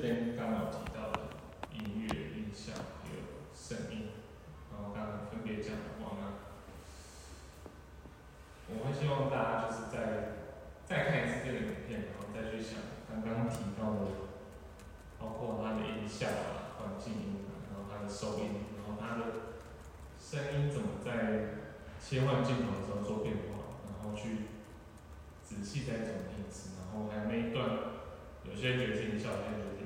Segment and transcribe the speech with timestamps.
[0.00, 1.20] 边刚好提到的
[1.72, 3.20] 音乐、音效还有
[3.54, 4.10] 声音，
[4.70, 6.32] 然后刚刚分别讲的话呢，
[8.68, 9.96] 我会希望大家就是在
[10.84, 14.30] 再看一次这个影片，然后再去想刚刚提到的，
[15.18, 19.52] 包括它的音效啊、环境音啊，然后它的收音，然后它的
[20.18, 21.58] 声音怎么在
[22.00, 24.48] 切换镜头的时候做变化，然后去
[25.44, 27.68] 仔细再总听一次，然后还有那一段，
[28.44, 29.77] 有些人觉得是音效，有些人觉得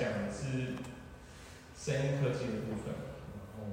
[0.00, 0.80] 讲的是
[1.76, 2.94] 声音科技的部分。
[3.36, 3.68] 然后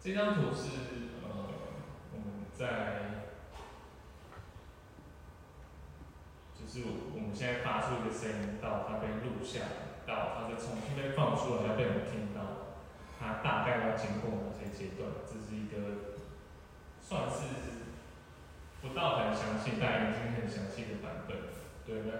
[0.00, 0.70] 这张图是
[1.22, 1.28] 呃
[2.14, 2.64] 我们在
[6.58, 9.60] 就是我们现在发出一个声音到它被录下，
[10.06, 12.72] 到它再重新被放出来，要被我们听到，
[13.20, 15.10] 它大概要经过哪些阶段？
[15.26, 16.16] 这是一个
[17.02, 17.44] 算是
[18.80, 21.36] 不到很详细，但已经很详细的版本，
[21.84, 22.18] 对不对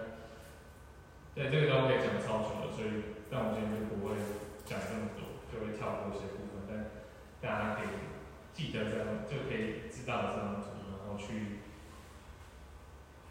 [1.39, 4.19] 在这个都可以讲超久了，所以但我今天就不会
[4.67, 6.91] 讲这么多，就会跳过一些部分，但
[7.39, 8.11] 大家可以
[8.53, 11.63] 记得这样，就可以知道这张图，然后去。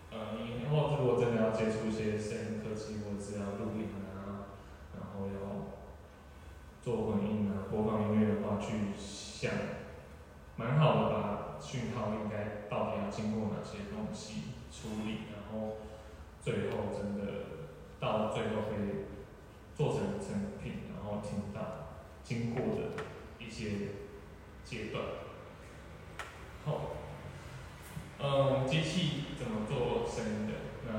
[0.10, 4.56] 呃，以后如果真的要接触一些声音科技，或者是要录音啊，
[4.96, 5.76] 然后要
[6.82, 9.52] 做混音啊、播放音乐的话，去想，
[10.56, 15.76] 蛮好的把讯号应该到底要经过哪些东西处理，然后
[16.40, 17.57] 最后真的
[18.00, 19.06] 到最后可以
[19.76, 23.04] 做成成品，然后听到经过的
[23.40, 23.70] 一些
[24.64, 25.04] 阶段。
[26.66, 26.92] 好，
[28.20, 30.54] 嗯，机器怎么做声音的，
[30.86, 30.92] 那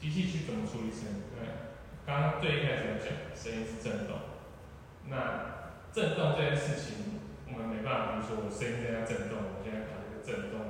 [0.00, 1.22] 机器去怎么处理声音？
[1.36, 4.16] 那刚刚最一开始有讲，声音是震动，
[5.08, 10.60] 那震动这件事情，我们没办法，比如说我声音在震动，我现在把这个震动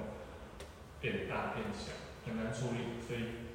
[1.00, 1.92] 变大变小，
[2.26, 3.45] 很难处理，所以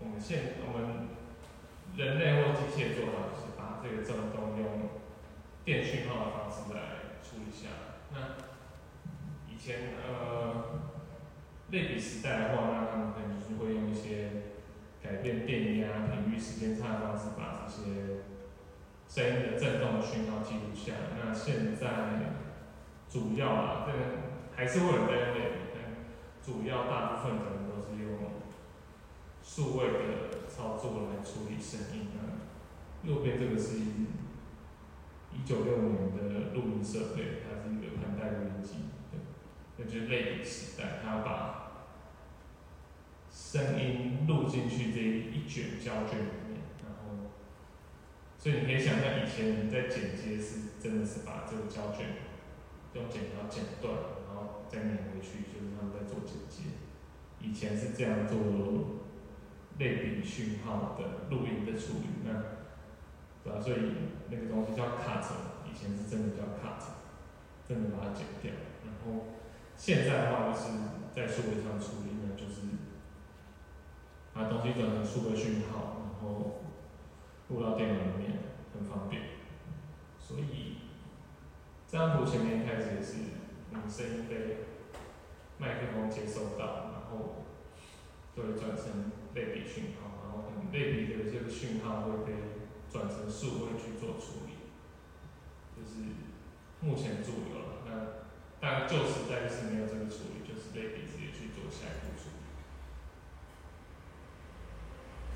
[0.00, 1.08] 我们现我们
[1.96, 4.90] 人类或机械做法就是把这个震动用
[5.64, 7.68] 电讯号的方式来处理下。
[8.12, 8.36] 那
[9.50, 10.80] 以前呃
[11.70, 14.52] 类比时代的话，那他们可能就是会用一些
[15.02, 18.22] 改变电压、频率、时间差的方式，把这些
[19.08, 20.92] 声音的振动的讯号记录下。
[21.18, 21.86] 那现在
[23.08, 23.98] 主要啊，这个
[24.54, 25.82] 还是会有在用类比，但
[26.44, 27.65] 主要大部分可能
[29.46, 32.08] 数位的操作来处理声音。
[32.12, 39.20] 那右边这个是一九六五年的录音设备，它是一个盘带录音机，对，
[39.76, 41.86] 那就是类比时代，它把
[43.30, 47.30] 声音录进去这一卷胶卷里面，然后，
[48.36, 52.16] 所以你可以想象以前人在剪接是真的是把这个胶卷
[52.94, 53.94] 用剪刀剪断，
[54.26, 56.74] 然后再粘回去，就是他们在做剪接。
[57.40, 58.38] 以前是这样做
[59.78, 62.56] 类比讯号的录音的处理，那。
[63.46, 63.60] 对吧？
[63.62, 63.78] 所以
[64.28, 65.22] 那个东西叫 cut，
[65.64, 66.82] 以前是真的叫 cut，
[67.64, 68.50] 真的把它剪掉。
[68.84, 69.26] 然后
[69.76, 70.66] 现在的话就是
[71.14, 72.62] 在数位上处理呢，就是
[74.34, 76.64] 把东西转成数位讯号，然后
[77.50, 78.36] 录到电脑里面，
[78.74, 79.22] 很方便。
[80.18, 80.78] 所以
[81.86, 83.14] 这张图前面开始也是，
[83.70, 84.56] 你声音被
[85.56, 87.44] 麦克风接收到，然后
[88.34, 92.32] 就会转成类比讯号，然后可能类比的这个讯号会被。
[92.88, 94.70] 转成数位去做处理，
[95.76, 95.98] 就是
[96.80, 97.82] 目前主流了。
[97.84, 97.90] 那
[98.60, 102.46] 但旧时代就是没有这个处理，就是类比直接去做下一步处理。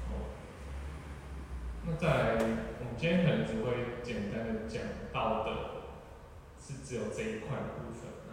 [0.09, 0.11] 好，
[1.85, 2.39] 那再来，
[2.79, 4.81] 我们今天可能只会简单的讲
[5.13, 5.51] 到的，
[6.57, 8.09] 是只有这一块部分。
[8.29, 8.31] 那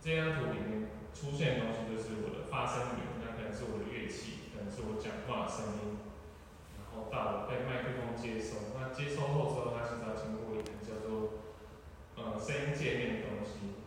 [0.00, 5.98] 这张图里面出现的东西就是我的发声源，那可能是我的乐器，可能是我讲话的声音。
[6.78, 11.42] 然后到了被麦克风接收，那接收后之后，它其实要经过一个叫做
[12.14, 13.82] 呃声音界面的东西，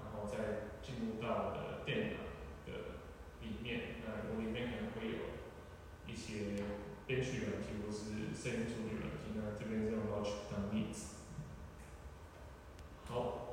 [0.00, 2.24] 然后再进入到我的电脑
[2.64, 3.04] 的
[3.44, 4.00] 里面。
[4.00, 5.36] 那我里面可能会有
[6.08, 6.56] 一些
[7.04, 9.36] 编曲软件或是声音处理软件。
[9.36, 11.20] 那这边是用 Logic 当例子。
[13.04, 13.49] 好，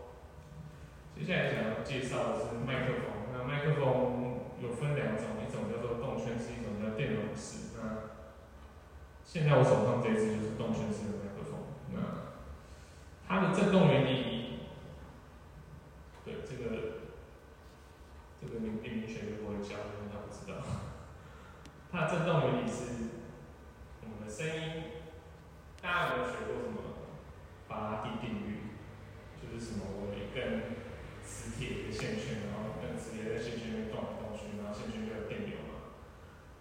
[1.17, 3.33] 接下来想要介绍的是麦克风。
[3.33, 7.73] 那麦克风有分两种，一种叫做动圈式，一种叫电容式。
[7.75, 8.13] 那
[9.25, 11.59] 现在我手上这支就是动圈式的麦克风，
[11.91, 11.97] 那
[13.27, 14.59] 它的振动原理，
[16.23, 17.09] 对这个
[18.39, 20.63] 这个明明学就不会教，因为他不知道。
[21.91, 23.09] 它的振动原理是
[24.03, 24.83] 我们的声音，
[25.81, 26.77] 大家有没有学过什么
[27.67, 28.57] 巴拉第定律？
[29.41, 30.86] 就是什么我一根
[31.47, 35.95] 磁铁的线圈，然后跟磁铁在线圈里面动来动去，然后线圈就有电流嘛。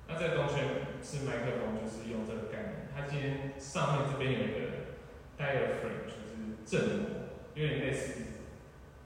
[0.06, 2.86] 那这个动圈是麦克风，就是用这个概念。
[2.94, 4.94] 它今天上面这边有一个
[5.34, 8.22] diaphragm，就是振膜，有点类似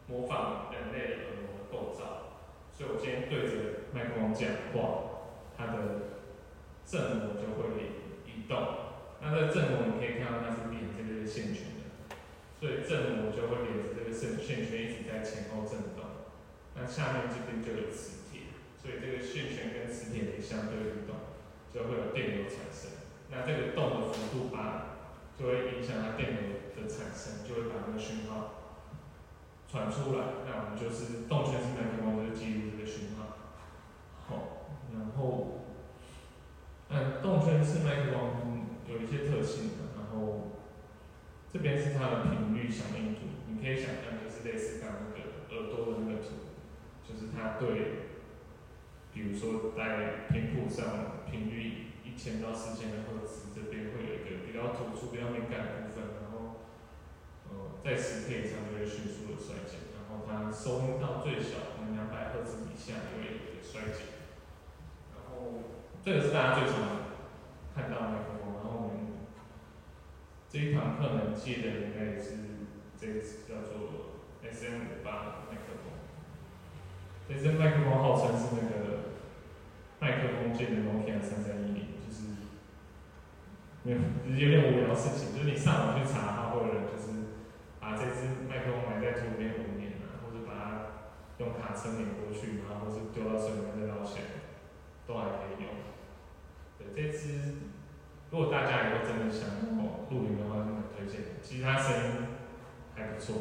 [0.06, 2.44] 模仿人类的耳膜构造。
[2.76, 6.20] 所以我今天对着麦克风讲话，它的
[6.84, 7.72] 振膜就会
[8.28, 8.52] 移动。
[9.22, 11.69] 那这个振膜你可以看到它是连这个线圈，
[12.60, 16.28] 所以振膜就会连着这个线线圈一直在前后振动。
[16.76, 21.16] 那下面这边就有磁铁，所以这个线圈跟磁铁的相对运动，
[21.72, 22.92] 就会有电流产生。
[23.30, 26.40] 那这个动的幅度把，就会影响它电流
[26.76, 28.60] 的产生，就会把这个讯号
[29.68, 30.44] 传出来。
[30.46, 33.38] 那我们就是动圈式麦克风，就是记录这个讯号。
[34.28, 35.64] 好，然后，
[36.88, 40.59] 嗯，动圈式麦克风有一些特性，然后
[41.52, 46.54] 这边是它的频率响应图，你可以想象就是类似刚刚那个耳朵的那个图，
[47.06, 48.10] 就是它对，
[49.12, 51.86] 比如说在频谱上频率。
[52.02, 56.66] 一千到四千的赫兹，这边会有一个比较突出、比较敏感的部分，然后，
[57.48, 64.20] 呃，在十 K 以上就会迅速的衰减，然后它收音到最小，可能两百赫兹以下就会有一个衰减。
[65.16, 67.08] 然后，这个是大家最常
[67.72, 68.36] 看到的。
[68.36, 69.09] 然后我们
[70.50, 72.34] 这一堂课能接的应该也是
[72.98, 75.94] 这个叫做 SM 五八麦克风。
[77.28, 79.14] 这支麦克风号称是那个
[80.00, 81.86] 麦克风界的 Nokia 三三一零。
[83.82, 83.98] 没有，
[84.36, 87.32] 有点无聊的事情，就是你上网去查，它会有人就是
[87.80, 90.60] 把这支麦克风埋在土里面五年了，或者把它
[91.38, 94.26] 用卡卡车碾过去，然后或是丢到水里面再捞起来，
[95.06, 95.72] 都还可以用。
[96.76, 97.69] 对，这支
[98.30, 101.20] 如果大家以后真的想哦露营的话，就蛮推荐。
[101.42, 102.12] 其实它声音
[102.94, 103.34] 还不错，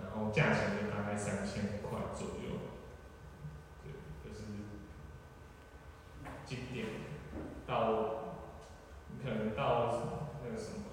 [0.00, 2.70] 然后价钱就大概三千块左右。
[3.82, 4.42] 对，就是
[6.44, 6.86] 经典
[7.66, 8.46] 到
[9.10, 10.84] 你可能到那个什么，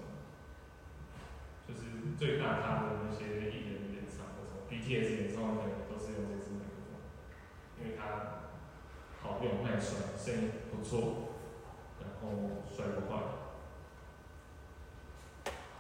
[1.68, 6.98] 就是最大咖的那些艺人演唱或者 BTS 演唱会，可能都是用这支麦克风，
[7.80, 8.50] 因为它
[9.22, 11.33] 好用、耐摔，声音不错，
[12.24, 13.20] 然后摔不坏。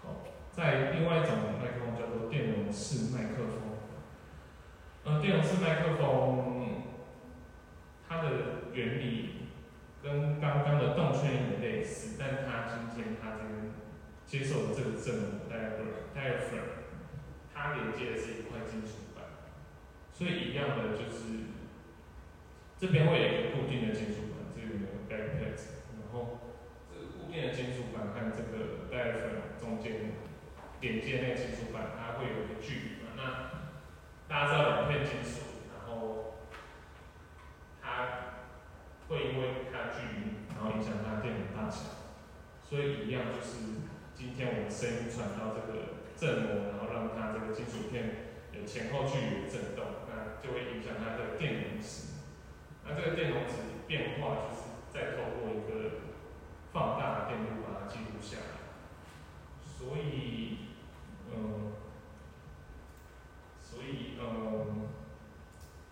[0.03, 1.31] 好，在另外一种
[1.61, 3.53] 麦克风叫做电容式麦克风。
[5.05, 6.83] 呃，电容式麦克风
[8.07, 8.29] 它的
[8.73, 9.47] 原理
[10.03, 13.71] 跟刚刚的动圈有点类似，但它今天它这边
[14.25, 16.83] 接受的这个振膜 diaphragm diaphragm，
[17.53, 19.23] 它连接的是一块金属板，
[20.11, 21.51] 所以一样的就是
[22.77, 25.82] 这边会有一个固定的金属板，这里面有 backplate，
[27.33, 30.13] 电的金属板和这个带粉中间
[30.79, 33.17] 连接那个金属板，它会有一个距离嘛？
[33.17, 33.49] 那
[34.29, 36.35] 大家知道两片金属，然后
[37.81, 38.37] 它
[39.09, 42.13] 会因为它的距离，然后影响它电流大小，
[42.61, 43.81] 所以一样就是
[44.13, 52.13] 今天我们声音传到这个振膜，然后让它这个金属片有前后距离的振动，那就会影响它的电容值。
[52.85, 54.61] 那这个电容值变化，就是
[54.93, 56.02] 再透过一个
[57.33, 58.61] 放大的电路把它记录下来。
[59.65, 60.57] 所以，
[61.31, 61.73] 嗯。
[63.61, 64.87] 所以，嗯，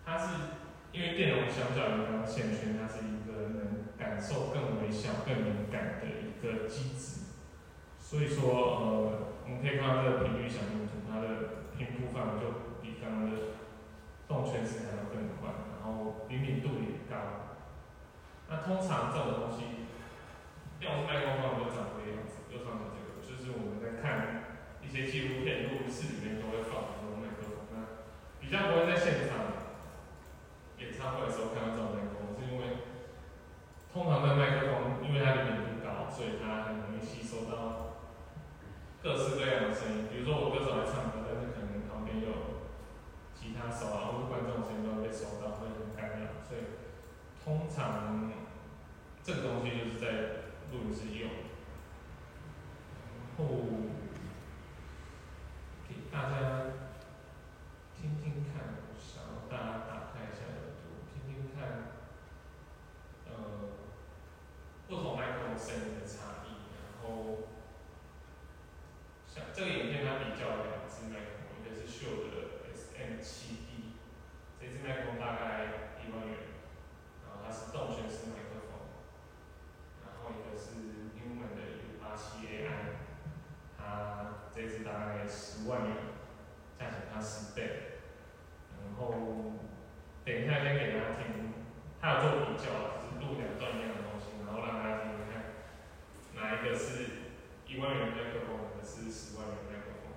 [0.04, 0.28] 它是
[0.92, 7.22] 因为电容相较于刚刚线圈，它是一个能感受更微小、更敏感的一个机制。
[7.98, 13.36] 所以说，呃，我们可以看到这个频率响应图，它的频谱范围就比刚刚的
[14.28, 17.50] 动圈式还要更宽，然后灵敏度也高。
[18.48, 19.64] 那通常这种东西，
[20.82, 24.50] 这种麦克风就长这个样子，右上角这个，就是我们在看
[24.82, 27.70] 一些纪录片、录音室里面都会放这种麦克风。
[27.70, 28.02] 那
[28.42, 29.62] 比较不会在现场
[30.82, 32.82] 演唱会的时候看到这种麦克风，是因为
[33.94, 38.02] 通常的麦克风，因为它灵敏度高，所以它很容易吸收到
[38.98, 40.10] 各式各样的声音。
[40.10, 42.58] 比如说我歌手来唱歌，但是可能旁边有
[43.38, 46.42] 吉他手啊，或者观众声音都会被收到，会很干扰。
[46.42, 46.74] 所以
[47.38, 48.34] 通常
[49.22, 51.30] 这个东西就是在录音室用，
[53.28, 53.44] 然后
[55.86, 56.72] 给大家。
[57.94, 62.02] 听听看，想要大家打开一下耳朵，听听看，
[63.30, 63.78] 呃，
[64.88, 66.66] 不同麦克风声音的差异。
[66.74, 67.46] 然后，
[69.28, 73.94] 像这个影片它比较两只麦克风，一个是秀的 SM7D，
[74.58, 76.58] 这只麦克风大概一万元，
[77.22, 78.82] 然后它是动圈式麦克风。
[80.02, 80.74] 然后一个是
[81.14, 81.54] Neumann
[82.12, 83.00] 的 U87AI，
[83.78, 83.82] 它
[84.54, 85.96] 这次大概十万元，
[86.78, 87.60] 价钱差十倍。
[88.84, 89.58] 然后
[90.24, 91.22] 等一下先给大家听，
[92.00, 92.64] 他有做比较，
[93.00, 95.34] 就是录两段一样的东西，然后让大家听听看，
[96.34, 96.84] 哪一个是
[97.66, 100.12] 一万元麦克风，哪个是十万元麦克风，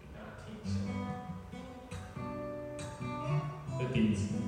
[0.14, 0.74] 大家听一下，
[3.78, 4.39] 这第一次。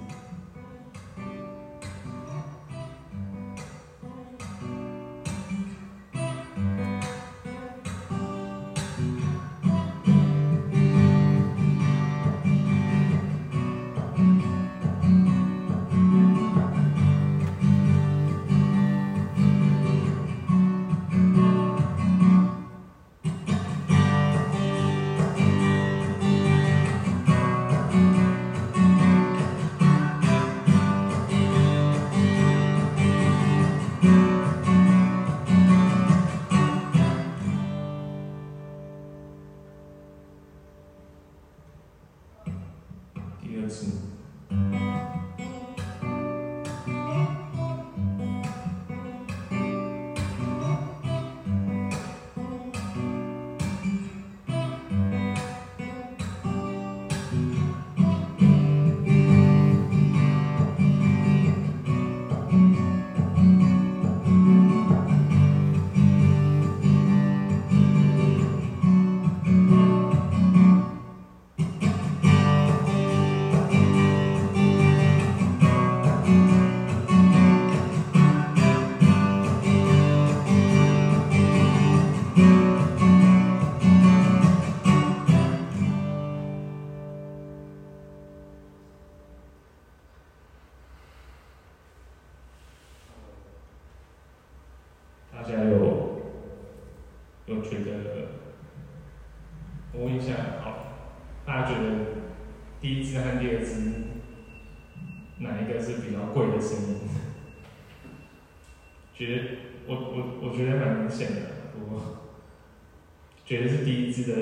[113.52, 114.34] 觉得是第一支的，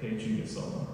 [0.00, 0.86] 可以举个手吗？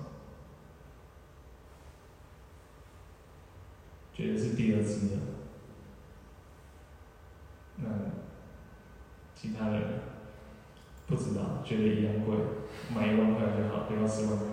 [4.12, 5.16] 觉得是第二支的，
[7.76, 7.86] 那
[9.36, 10.00] 其他人
[11.06, 12.36] 不知道，觉得一样贵，
[12.92, 14.48] 买一万块就好，不要十万块。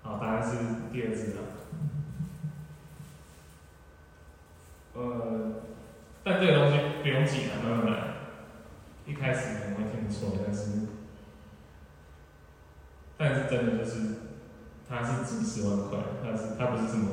[0.00, 0.56] 好，答案是
[0.90, 1.40] 第二支的。
[4.94, 5.62] 呃，
[6.24, 8.10] 但这个东西不用急了，慢慢来。
[9.06, 9.59] 一开始
[10.10, 10.88] 错，但是，
[13.16, 14.16] 但是真的就是，
[14.88, 17.10] 它是几十万块，它是它不是什么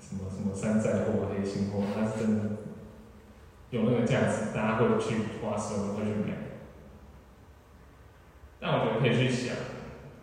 [0.00, 2.56] 什么什么山寨货、黑心货，它是真的
[3.70, 6.36] 有那个价值，大家会去花十万块去买。
[8.58, 9.54] 但我觉得可以去想，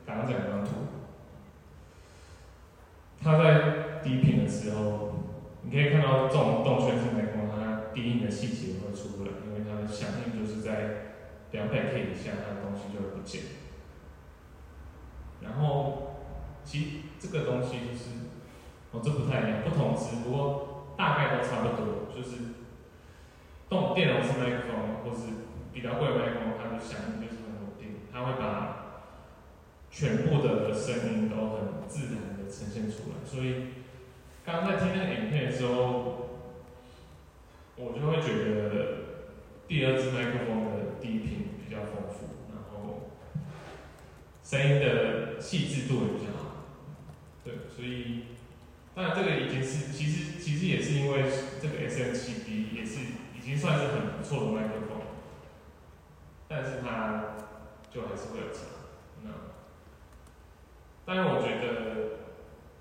[0.06, 0.72] 刚刚讲那张图，
[3.22, 5.08] 它在低频的时候。
[5.70, 11.17] 你可以看到这种动圈式麦克风，它低音的细节会出来，因为它的响应就是在
[11.52, 13.42] 两百 K 以下，它的东西就会不见。
[15.42, 16.18] 然后，
[16.64, 16.86] 其实
[17.20, 18.10] 这个东西就是，
[18.92, 22.38] 哦，这不太一样，不同值，不过大概都差不多，就是
[23.70, 25.34] 动电容式麦克风或是
[25.74, 29.04] 比较贵的麦克风，它的响应就是很稳定，它会把
[29.90, 33.74] 全部的声音都很自然的呈现出来，所以。
[34.46, 36.30] 刚在听那个影片的时候，
[37.76, 39.07] 我就会觉得
[39.68, 43.12] 第二支麦克风的低频比较丰富，然后
[44.44, 46.64] 声音的细致度也比较好。
[47.44, 48.24] 对，所以
[48.96, 51.24] 当然这个已经是其实其实也是因为
[51.62, 53.00] 这个 S M 七 B 也是
[53.36, 55.02] 已经算是很不错的麦克风，
[56.48, 57.36] 但是它
[57.92, 58.62] 就还是会有差。
[59.24, 59.32] 那
[61.06, 62.18] 当然我觉得。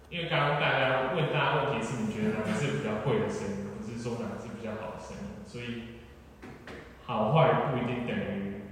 [0.08, 5.95] 因为刚刚大家问大家问题是，你觉得哪个是比较贵的声音，不是说哪个是比较好的声音，所以
[7.06, 8.62] 好坏不一定等于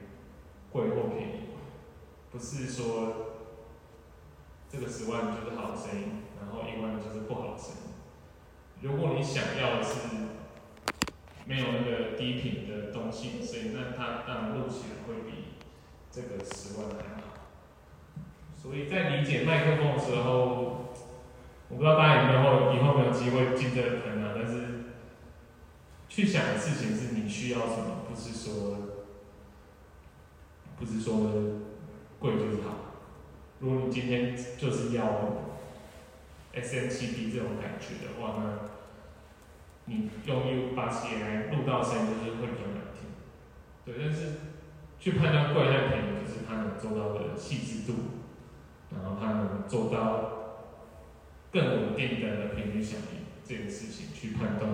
[0.70, 1.33] 贵或便宜，
[2.31, 2.83] 不是说
[4.68, 7.92] 这个十万就是好声音，然后一万就是不好声音。
[8.81, 10.09] 如果你想要的是
[11.47, 15.55] 没有那个低频的东西所以，那它当然录起来会比
[16.11, 17.23] 这个十万还好。
[18.55, 20.83] 所以在理解麦克风的时候。
[21.70, 24.33] 我不知道大家有没有以后有没有机会进这个坑啊？
[24.37, 24.74] 但是
[26.14, 28.79] 去想的事情是你需要什么，不是说
[30.79, 31.33] 不是说
[32.20, 32.94] 贵就是好。
[33.59, 35.03] 如果你今天就是要
[36.53, 38.68] S N 七 B 这种感觉的话，那
[39.87, 43.11] 你用 U 八七来录到声音就是会比较难听。
[43.85, 44.35] 对，但是
[45.00, 47.98] 去判断贵还是便宜，就是它能做到的细致度，
[48.92, 50.31] 然后它能做到。
[51.50, 54.72] 更稳定的频率响应这个事情去判断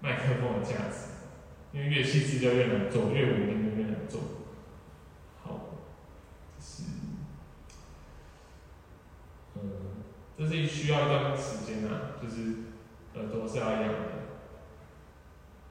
[0.00, 1.10] 麦克风的价值，
[1.72, 4.20] 因为越细致就越难做，越稳定就越难做。
[5.42, 5.60] 好，
[6.56, 6.84] 这是，
[9.56, 9.60] 嗯，
[10.36, 12.54] 这是需要一段时间啊，就是
[13.14, 14.08] 耳朵是要养的。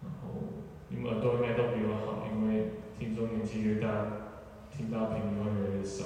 [0.03, 0.43] 然后
[0.89, 3.87] 你们耳朵应该都比我好，因为听说年纪越大，
[4.69, 6.03] 听到频率会越来越少。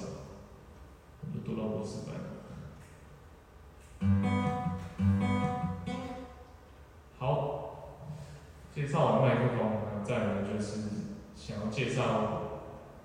[1.21, 2.30] 我读到博士班。
[11.51, 12.41] 想要介绍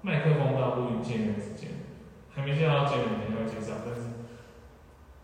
[0.02, 1.70] 麦克风到录音界面之间，
[2.32, 3.82] 还没介绍界面，等下会介绍。
[3.85, 4.02] 但是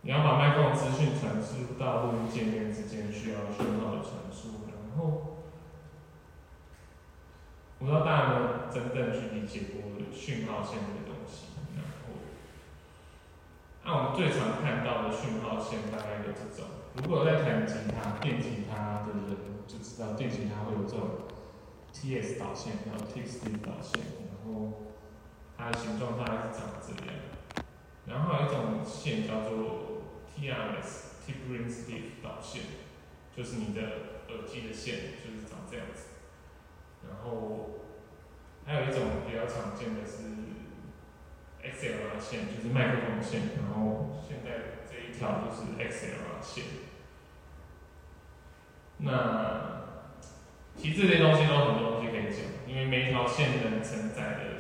[0.02, 4.66] 你要把麦克风资讯传输到录音界面之间，需要讯号的传输。
[4.66, 5.38] 然后，
[7.78, 9.80] 我不知道大家有没有真正去理解过
[10.12, 11.46] 讯号线这个东西。
[13.84, 16.66] 那我们最常看到的讯号线大概有这种。
[16.94, 21.08] 如果在弹吉他、电吉他的人就知道，电吉他会有这种
[21.92, 24.82] T-S 导线，然后 T-S 导线，然后
[25.56, 27.14] 它的形状大概是长这样。
[28.06, 30.02] 然后还有一种线叫做
[30.34, 32.62] T-R-S Tip-Ring-Stiff 导线，
[33.36, 33.80] 就是你的
[34.28, 36.06] 耳机的线，就是长这样子。
[37.08, 37.80] 然后
[38.64, 40.42] 还有一种比较常见的是。
[41.62, 46.64] XLR 线就是麦克风线，然后现在这一条就是 XLR 线。
[48.98, 49.81] 那
[50.76, 54.58] 其实这些东西都很多东西可以讲，因为每一条线能承载的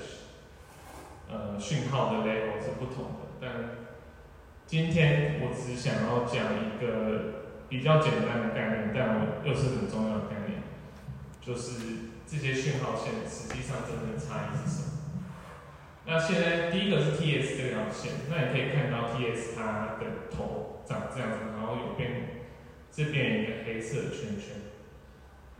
[1.28, 3.18] 呃讯号的 level 是不同的。
[3.40, 3.50] 但
[4.66, 10.62] 今天我只想要讲一个比较简单的概念，但我又是很重要的概念，
[11.40, 14.88] 就是这些讯号线实际上真正的差异是什么。
[16.06, 22.44] 那现在第一个是 TS 这条线，那你可以看到 TS 它的头长这样子，然后有变
[22.90, 24.71] 这边有一个黑色的圈圈。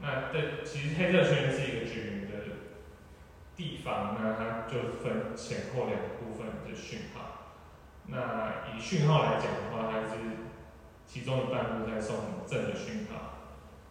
[0.03, 2.33] 那这其实黑色圈是一个均匀的
[3.57, 7.21] 地方，那它就分前后两部分的讯号。
[8.07, 10.19] 那以讯号来讲的话，它是
[11.07, 13.15] 其中一半部在送正的讯号，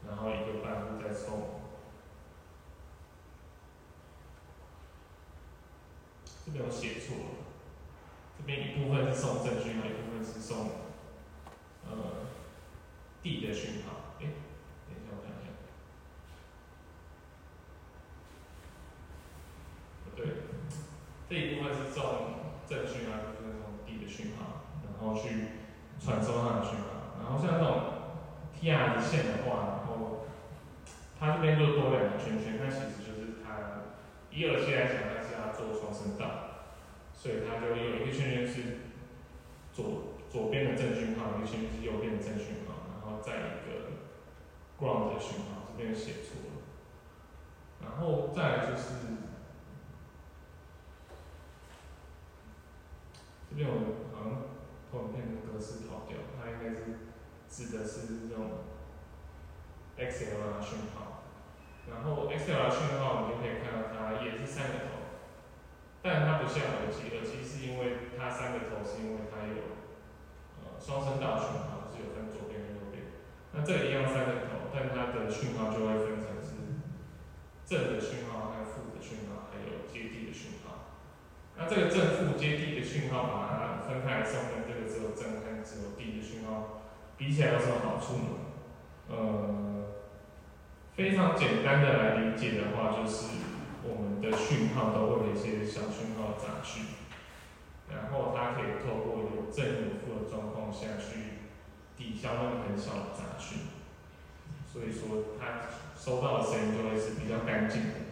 [0.08, 1.62] 然后一个半部在送。
[6.44, 7.24] 这边我写错了，
[8.38, 10.72] 这边一部分是送正讯号，一部分是送
[11.86, 12.28] 呃
[13.22, 14.18] D 的讯号。
[14.20, 14.26] 哎，
[14.90, 15.48] 等一下我看一下，
[20.04, 20.26] 不对，
[21.30, 22.04] 这一部分是送
[22.68, 24.66] 正讯号，一部分是送 D 的讯号，
[25.02, 25.58] 然后去
[26.00, 27.18] 传收它的讯号。
[27.20, 27.82] 然后像这种
[28.54, 30.26] TR 线的话，然后
[31.20, 33.82] 它这边就多两个圈圈，那其实就是它
[34.30, 36.70] 以耳机来讲，它是要做双声道，
[37.14, 38.80] 所以它就有一个圈圈是
[39.74, 43.98] 左左边的正讯号，一个圈圈是右边的正讯号，然后再一个
[44.80, 46.62] ground 的讯号，这边写错了。
[47.82, 48.94] 然后再就是
[53.50, 53.76] 这边我
[54.16, 54.42] 好像
[54.92, 57.08] 后面的格式跑掉，它应该是
[57.48, 58.68] 指的是这种
[59.98, 61.24] XLR 讯号。
[61.90, 65.18] 然后 XLR 讯号，你就可以看到它也是三个头，
[66.02, 69.82] 但它不像耳机，耳机是因为它三个头是因为它有
[70.62, 73.18] 呃双声道讯号，就是有分左边跟右边。
[73.54, 76.80] 那这个一样三个头，但它的讯号就会分成是
[77.66, 80.71] 正的讯号和负的讯号，还有接地的讯号。
[81.58, 86.82] 那这个正负接地的讯号，把它分开来送，跟这个只有正和只有地的讯号
[87.18, 88.30] 比起来有什么好处呢？
[89.10, 89.56] 呃。
[90.94, 93.26] 非常简单的来理解的话，就是
[93.82, 96.84] 我们的讯号都会有一些小讯号杂讯，
[97.90, 101.48] 然后它可以透过有正有负的状况下去
[101.98, 103.60] 抵消那个很小的杂讯，
[104.68, 108.11] 所以说它收到的声音就会是比较干净的。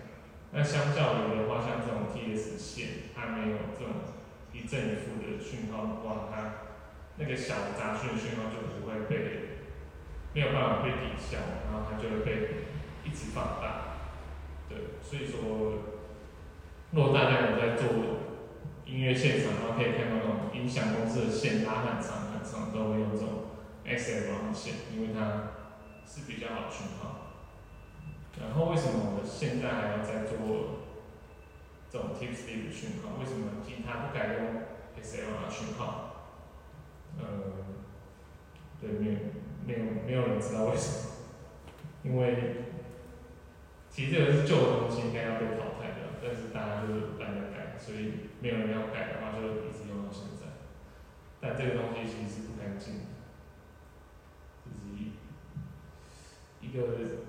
[0.51, 3.93] 那相较于的话，像这种 TS 线，它没有这种
[4.53, 6.35] 一正一负的讯号的话，它
[7.17, 9.15] 那个小的杂讯讯号就不会被
[10.33, 12.69] 没有办法被抵消，然后它就会被。
[13.01, 13.95] 一直放大，
[14.67, 15.79] 对，所以说，
[16.91, 17.88] 若大家有在做
[18.85, 23.45] 音乐现场，然后可以看到那种音响公司的线拉很长很长，都会用这种
[23.83, 25.53] XLR 线，因为它
[26.05, 27.29] 是比较好讯号。
[28.39, 30.38] 然后为什么我现在还要再做
[31.89, 33.19] 这种 Tip Sleep 讯号？
[33.19, 34.63] 为什么其他不改用
[35.02, 36.15] SLR 讯号？
[37.17, 37.23] 呃，
[38.80, 39.17] 对，没有
[39.65, 41.13] 没有没有人知道为什么，
[42.04, 42.65] 因为。
[43.91, 50.45] 其实这个是旧的东西，应该要被淘汰的，但是大家就是懒得改，所以没有人要改的话，就一直用到现在。
[51.41, 53.02] 但这个东西其实是不干净的，
[54.63, 54.80] 就是
[56.62, 57.25] 一个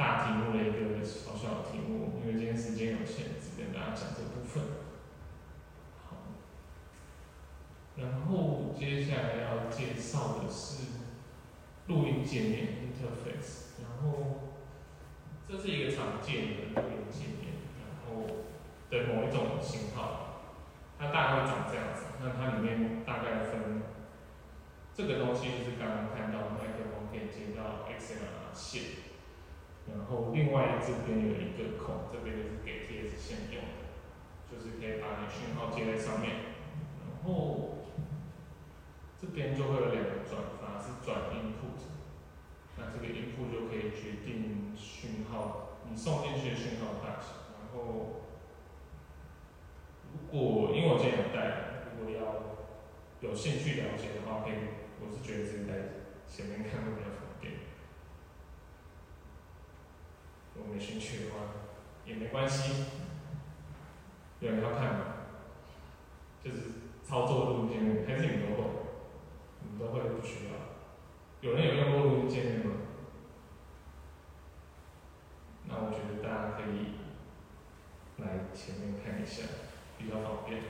[0.00, 4.62] 大题目的一个小小的题目，因为今天时间有限，只跟大家讲这部分。
[6.08, 6.16] 好，
[7.96, 10.84] 然后接下来要介绍的是
[11.88, 14.48] 录音界面 （interface），然后。
[15.46, 18.22] 这是一个常见的录音界面，然后
[18.88, 20.44] 的某一种型号，
[20.96, 22.04] 它大概会长这样子。
[22.20, 23.82] 那它里面大概分，
[24.94, 29.09] 这个东西就是刚刚看到麦克风可以接到 XLR 线，
[29.92, 33.90] 然后另外这边有一个孔，这边就是给 TS 线用的，
[34.50, 36.30] 就是可以把你讯号接在上面。
[37.00, 37.78] 然后
[39.20, 41.88] 这边就会有两个转发，是转 input。
[42.76, 47.52] 那这个音库就可以决定讯号，你送进去的讯号大小。
[47.60, 48.22] 然后，
[50.10, 52.20] 如果因为我今天有带，如果要
[53.20, 54.54] 有兴趣了解的话，可以，
[54.98, 55.72] 我是觉得自己在
[56.26, 57.52] 前面看会比较方便。
[60.56, 61.36] 如果没兴趣的话，
[62.06, 62.84] 也没关系。
[64.40, 65.00] 有人要看吗？
[66.42, 66.56] 就是
[67.04, 68.68] 操作录音界面，还是你们都会？
[69.62, 70.52] 你们都会不需要？
[71.40, 72.72] 有人有用过录音界面吗？
[75.68, 76.96] 那我觉得大家可以
[78.16, 79.42] 来前面看一下，
[79.98, 80.62] 比较方便。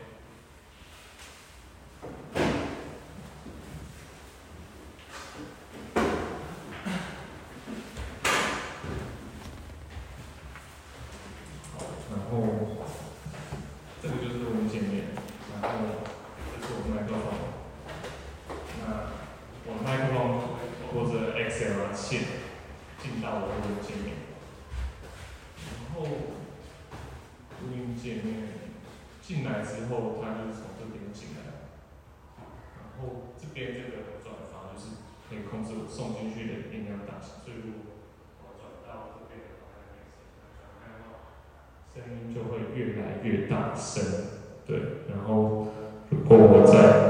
[23.39, 24.17] 录音界面，
[25.71, 26.03] 然后
[27.61, 28.29] 录音界面
[29.23, 31.39] 进来之后，它就是从这边进来，
[32.77, 34.97] 然后这边这个转发就是
[35.29, 37.95] 可以控制我送进去的音量大小，所以如果
[38.43, 39.47] 我转到这边，
[41.93, 44.03] 声音就会越来越大声，
[44.67, 45.69] 对，然后
[46.11, 47.10] 如果我在。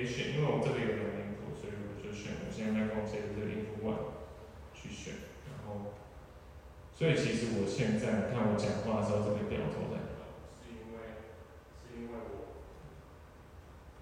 [0.00, 4.16] 以选，因为我这里有两个 input，所以我就选我现在麦克风接的这个音轨 one
[4.72, 5.92] 去选，然后，
[6.92, 10.00] 所以其实我现在你看我讲话的时候，这个表头在，
[10.48, 11.20] 是因为
[11.84, 12.64] 是因为我，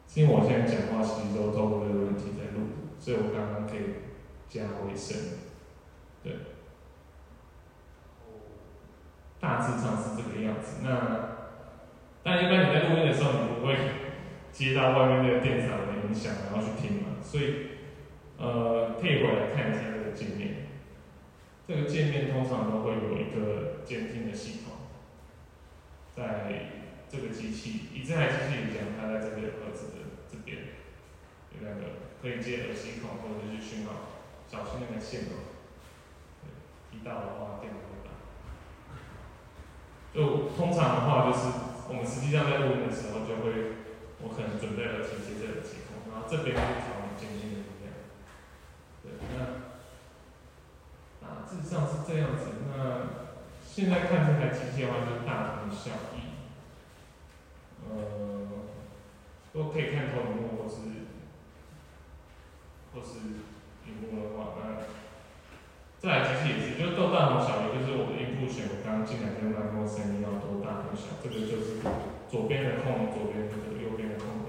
[0.06, 4.06] 是因为我现在讲话其实都透过这个问题在录，所以我刚刚可以
[4.48, 5.42] 加回声，
[6.22, 6.32] 对，
[9.40, 11.36] 大致上是这个样子，那。
[12.20, 13.74] 但一般你在录音的时候，你不会
[14.52, 17.20] 接到外面那个电嗓的音响，然后去听嘛。
[17.22, 17.78] 所以，
[18.38, 20.66] 呃，可以回来看一下这个界面。
[21.66, 24.88] 这个界面通常都会有一个监听的系统，
[26.16, 26.24] 在
[27.10, 30.58] 这个机器，以这台机器来讲，它在这个盒子的这边
[31.52, 31.84] 有两个
[32.22, 33.92] 可以接耳机孔或者是讯号，
[34.50, 35.52] 小心那个线哦。
[36.90, 38.08] 提到的话，电脑会打。
[40.14, 41.68] 就通常的话，就是。
[41.90, 43.72] 我们实际上在录音的时候，就会
[44.20, 45.87] 我可能准备耳机接这耳机，
[46.26, 47.92] 这边是调监听的音量。
[49.02, 49.36] 对，那
[51.20, 52.64] 大致上是这样子。
[52.66, 52.74] 那
[53.62, 56.16] 现在看这台机器的话，就是大同小异。
[57.84, 57.94] 呃，
[59.52, 60.74] 都可以看投影幕或是
[62.92, 63.20] 或是
[63.84, 64.88] 屏幕的话，那
[66.00, 71.78] 这台机器也是，就是都大同小异，就是我的音部选我刚进来跟麦克声音要多大多小，这个就是。
[72.28, 74.44] 左边的控，左边这个，右边的控，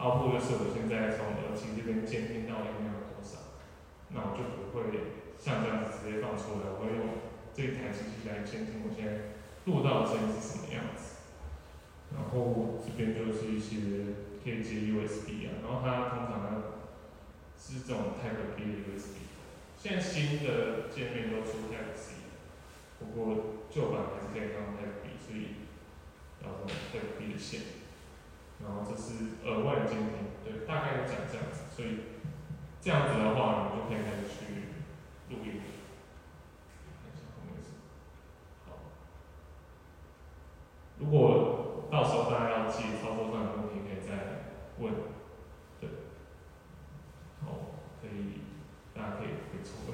[0.00, 3.60] 后就是我现在从耳机这边监听到音量多少，
[4.08, 7.20] 那我就不会像这样子直接放出来，我会用
[7.52, 9.36] 这台机器来监听我现在
[9.66, 11.20] 录到的声音是什么样子。
[12.16, 16.80] 然后这边就是一些可以接 USB 啊，然后它通常呢
[17.60, 19.28] 是这种 Type B 的 USB。
[19.76, 22.24] 现在新的界面都出 Type C，
[22.98, 25.68] 不过旧版还是可以用 Type B，所以。
[26.42, 27.60] 然后会有 B 的线，
[28.62, 32.20] 然后这是额外的监听，对，大概是讲这样子，所以
[32.80, 34.40] 这样子的话，我们就可以开始去
[35.30, 35.60] 录音。
[37.00, 37.68] 看一下后面是，
[38.66, 38.68] 好，
[40.98, 44.92] 如果到时候大家要记操作上的问题，可以再问，
[45.80, 45.88] 对，
[47.44, 48.42] 好，可以，
[48.94, 49.90] 大家可以可以抽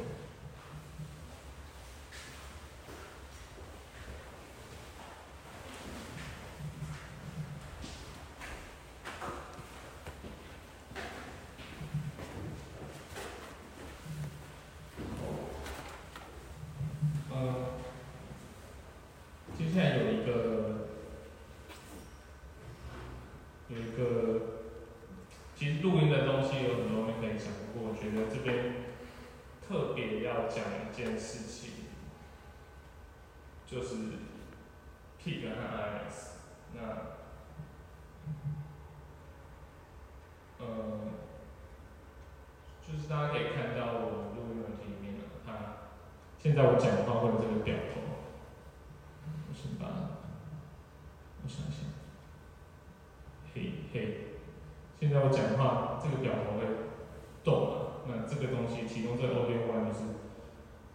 [43.07, 44.66] 是大家可以看到我录音问。
[46.38, 48.01] 现在我讲话会有这个表头，
[49.49, 49.87] 我先把，
[51.42, 51.90] 我想想，
[53.53, 54.37] 嘿嘿，
[55.01, 56.66] 现在我讲话这个表头会
[57.42, 58.03] 动了？
[58.07, 60.05] 那这个东西提供这个 audio one 就是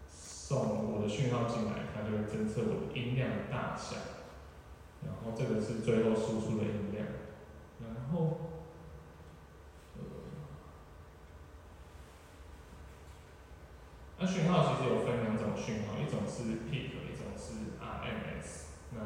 [0.07, 3.97] 送我的讯号进来，它就会侦测我的音量的大小，
[5.03, 7.07] 然后这个是最后输出的音量，
[7.81, 8.37] 然后，
[9.97, 9.99] 呃，
[14.19, 18.65] 那讯号其实有分两种讯号，一种是 peak，一种是 RMS。
[18.91, 18.97] 那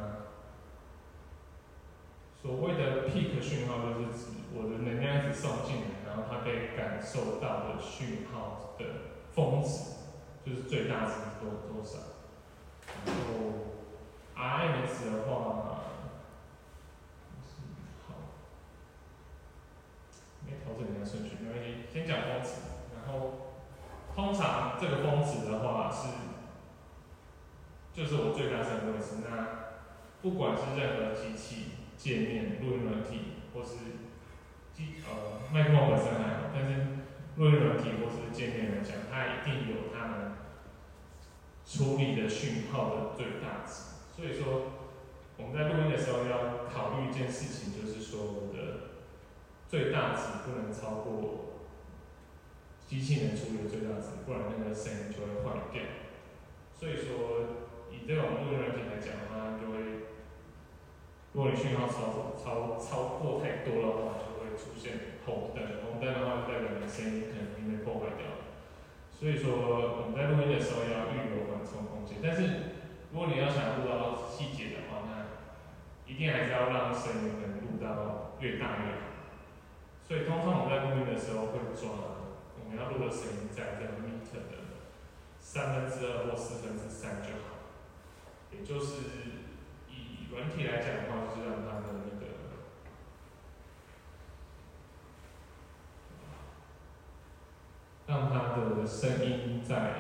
[2.42, 8.86] 所谓的 peak 讯号就是指我的能量一直送进来，然后它被感受到的讯号的
[9.34, 9.96] 峰值，
[10.46, 11.98] 就是最大值多多少。
[13.06, 13.20] 然后
[14.36, 15.34] RMS 的话，
[18.08, 18.10] 好，
[20.46, 22.50] 没调整一下顺序，没关系，先讲峰值。
[22.96, 23.14] 然后
[24.16, 26.08] 通常这个峰值的话是，
[27.96, 29.24] 就是我最大声的位置。
[29.24, 29.72] 那
[30.22, 33.76] 不管是任何机器、界面、录音软体，或是
[34.74, 36.86] 机呃麦克风本身还好，但是
[37.38, 40.32] 录音软体或是界面来讲，它一定有它们
[41.66, 43.96] 处理的讯号的最大值。
[44.16, 44.72] 所以说，
[45.38, 48.92] 我们在录音的时候要考虑一件事情，就是说我的
[49.68, 51.70] 最大值不能超过
[52.88, 55.82] 机器能处理的最大值，不然那个声音就会坏掉。
[56.74, 57.65] 所以说，
[58.06, 60.06] 以这种录音软体来讲的话，就会，
[61.34, 65.82] 如果你讯号超超超过太多的话，就会出现红灯。
[65.82, 68.54] 红灯的话，就代表你的声音可能已经被破坏掉了。
[69.10, 72.78] 所以说，我们在录音的时候要预留缓冲空间，但是。
[73.14, 75.32] 如果你要想录到细节的话，那
[76.06, 79.08] 一定还是要让声音能录到越大越好。
[80.06, 81.88] 所以通常我们在录音的时候会抓
[82.60, 84.84] 我们要录的声音在这个 meter 的
[85.40, 87.55] 三分之二或四分之三就好。
[88.58, 89.02] 也就是
[89.90, 92.26] 以软体来讲的话，就是让它的那个，
[98.08, 99.96] 让它的声音在，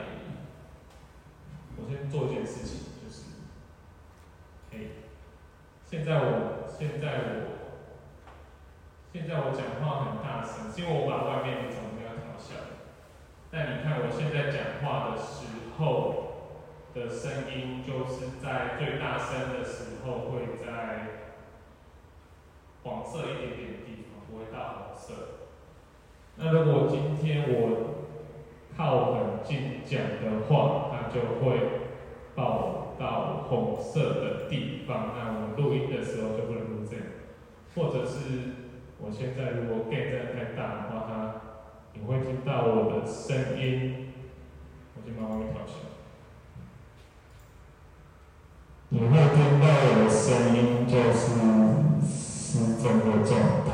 [1.78, 2.80] 我先做一件事情。
[3.04, 3.24] 就是，
[4.72, 4.90] 可以
[5.86, 7.52] 现在我，现在我，
[9.14, 12.56] 现在我讲话很大声，是因为我把外面的总量调小。
[13.52, 15.46] 但你看我现在讲话的时
[15.78, 16.25] 候
[16.96, 20.66] 的声音，就是在最大声的时候会在
[22.84, 25.14] 黄色一点点的地方，不会到红色。
[26.38, 28.08] 那如果今天我
[28.76, 31.60] 靠很近讲的话，它就会
[32.34, 32.84] 爆。
[32.98, 37.04] 到红色的地方，那我录音的时候就不能录这样，
[37.76, 38.16] 或者是
[39.00, 41.42] 我现在如果 gain 真的太大的话，它
[41.92, 44.14] 你会听到我的声音，
[44.96, 45.74] 我先把外面调小，
[48.90, 51.24] 你会听到我的声音就是
[52.06, 53.74] 失真的状态，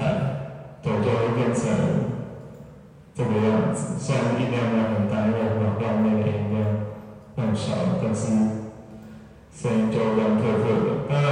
[0.81, 1.63] 对，就会变成
[3.13, 6.55] 这个样子，虽然音量没有很大，因为我们外面的音量
[7.35, 8.61] 很小，但是。
[9.53, 10.87] 声音就亮特特的。
[11.09, 11.31] 当然，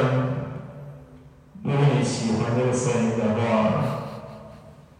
[1.63, 3.39] 如果你喜欢这个声音的话，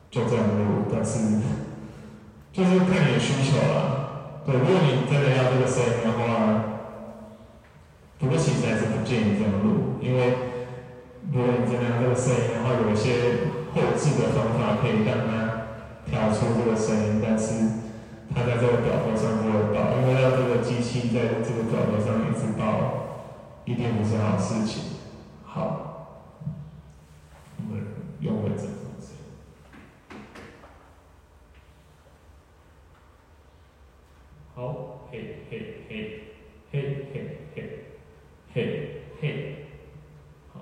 [0.10, 0.88] 就这样录。
[0.90, 1.20] 但是，
[2.54, 4.42] 就是看你的需求了。
[4.46, 6.69] 对，如果你真的要这个声音的话，
[8.20, 10.38] 不过其实还是不建议这样录，因为
[11.32, 15.66] 如果你真的要这个声音的话，有一些后置的方法可以让它
[16.06, 17.80] 调出这个声音，但是
[18.36, 22.98] 它在这个表格上不会报，因为要这个机器在这个表格上一直报。
[23.66, 24.82] 一定不是好事情。
[25.44, 26.34] 好，
[27.58, 27.86] 我们
[28.20, 29.14] 用回这个字。
[34.56, 36.24] 好，嘿嘿嘿，
[36.72, 37.39] 嘿嘿
[38.52, 39.68] 嘿，嘿，
[40.52, 40.60] 好。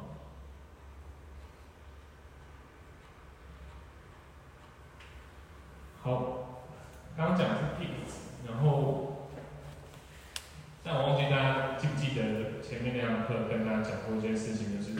[6.02, 6.64] 好，
[7.16, 7.88] 刚刚讲的是 p
[8.46, 9.30] 然后，
[10.84, 12.58] 但我忘记大家记不记得。
[12.62, 14.92] 前面那堂课跟大家讲过一件事情，就是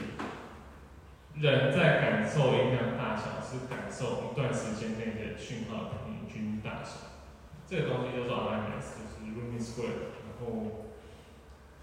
[1.34, 7.20] 人在感受音量大小是感受一段时间内的讯号平均大小，
[7.66, 10.16] 这个东西叫做 RMS，就是 Room Square。
[10.24, 10.87] 然后，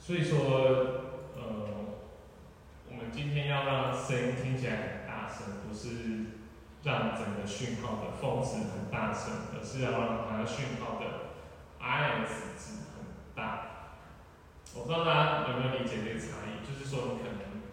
[0.05, 0.37] 所以说，
[1.33, 1.41] 呃，
[2.87, 6.37] 我们今天要让声音听起来很大声，不是
[6.83, 11.33] 让整个讯号的峰值很大声，而是要让它讯号的
[11.81, 13.97] RMS 值很大。
[14.75, 17.65] 我不知道大家有没有理解这个差异，就是说你可能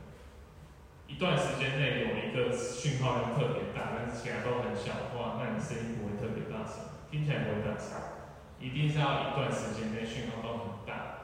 [1.07, 8.25] 一段时间内有一个讯号量特别大，但是其他都很小的话，那你声音不会特别大声，听起来不会大声。
[8.59, 11.22] 一定是要一段时间内讯号都很大，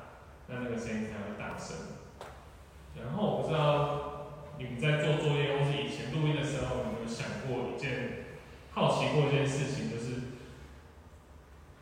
[0.49, 1.77] 那那个声音才会大声。
[2.97, 8.25] 然后我不知道你们在做作业或是以前录音的时候，有没有想过一件
[8.73, 10.35] 好奇过一件事情，就是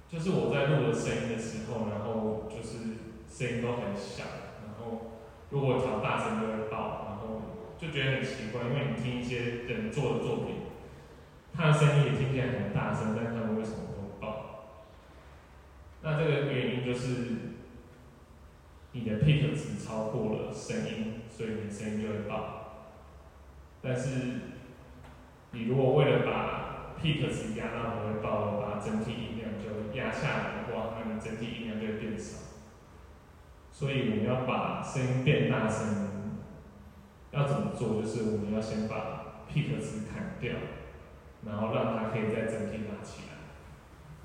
[0.08, 3.06] 就是我在录的声音的时候，然后就是。
[3.28, 4.22] 声音都很小，
[4.64, 5.18] 然后
[5.50, 7.42] 如果调大声就会爆，然后
[7.76, 10.62] 就觉得很奇怪，因为你听一些人做的作品，
[11.52, 14.70] 他的声音也听起来很大声，但是他们为什么都爆？
[16.02, 17.08] 那这个原因就是
[18.96, 22.62] 你的 peak 值超过了声音，所以你的声音就会爆。
[23.82, 24.08] 但是
[25.50, 32.38] 你如果为了把 peak 值压到不会爆，把整体音量就压下来的话，那你整体音量就会变少。
[33.70, 36.40] 所以我们要把声音变大声，
[37.32, 38.00] 要怎么做？
[38.00, 40.54] 就是我们要先把 peak 值砍掉，
[41.44, 43.36] 然后让它可以在整体拉起来。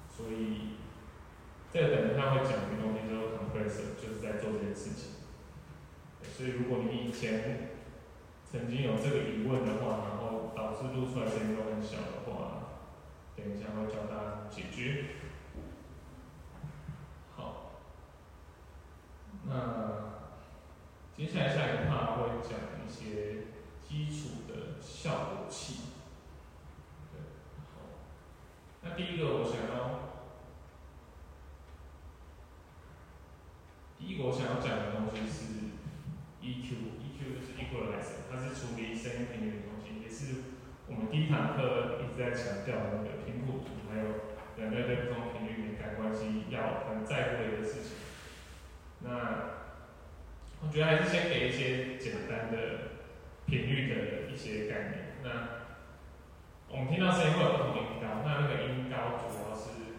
[0.08, 0.80] 所以
[1.74, 5.22] 这个等一下会讲的东西叫做 compressor，就是在做这件事情。
[6.22, 7.70] 所以如果你以前
[8.44, 12.32] 曾经有这个疑问的话，然后导致录出来声音都很小的话，
[13.38, 15.06] 等一下会教大家解决。
[17.36, 17.72] 好，
[19.46, 19.54] 那
[21.16, 23.46] 接下来下一个话会讲一些
[23.82, 25.84] 基础的效果器。
[27.14, 27.22] 对，
[27.74, 27.80] 好，
[28.82, 30.11] 那第一个我想要，
[34.02, 35.70] 第一我想要讲的东西是
[36.42, 40.58] EQ，EQ 就是 equalizer，它是处理声音频率的东西，也是
[40.90, 47.94] 我们第一堂课一直在强调的那个频谱图，还有人类对不同频率敏感关系要很在乎的一个事情。
[49.06, 49.70] 那
[50.66, 52.58] 我觉得还是先给一些简单的
[53.46, 55.22] 频率的一些概念。
[55.24, 55.30] 那
[56.70, 59.94] 我们听到声音会有不同音高，那那个音高主要是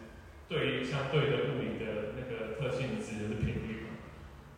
[0.48, 3.71] 对相对的物理的那个特性值就是频率。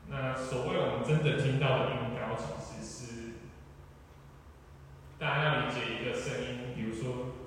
[0.09, 3.33] 那所谓我们真的听到的音高，其实是
[5.19, 7.44] 大家要理解一个声音，比如说。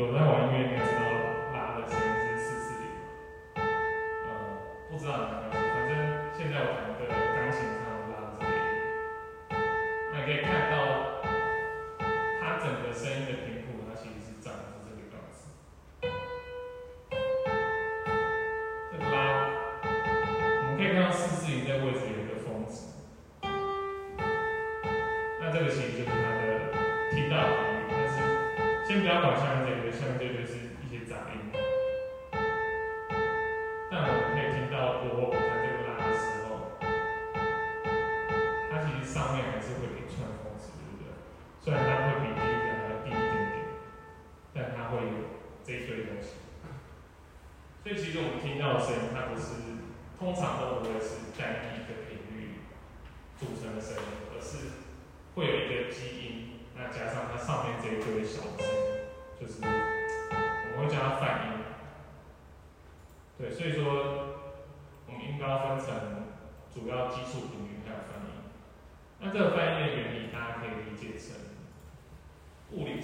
[0.00, 0.89] 有在玩音乐，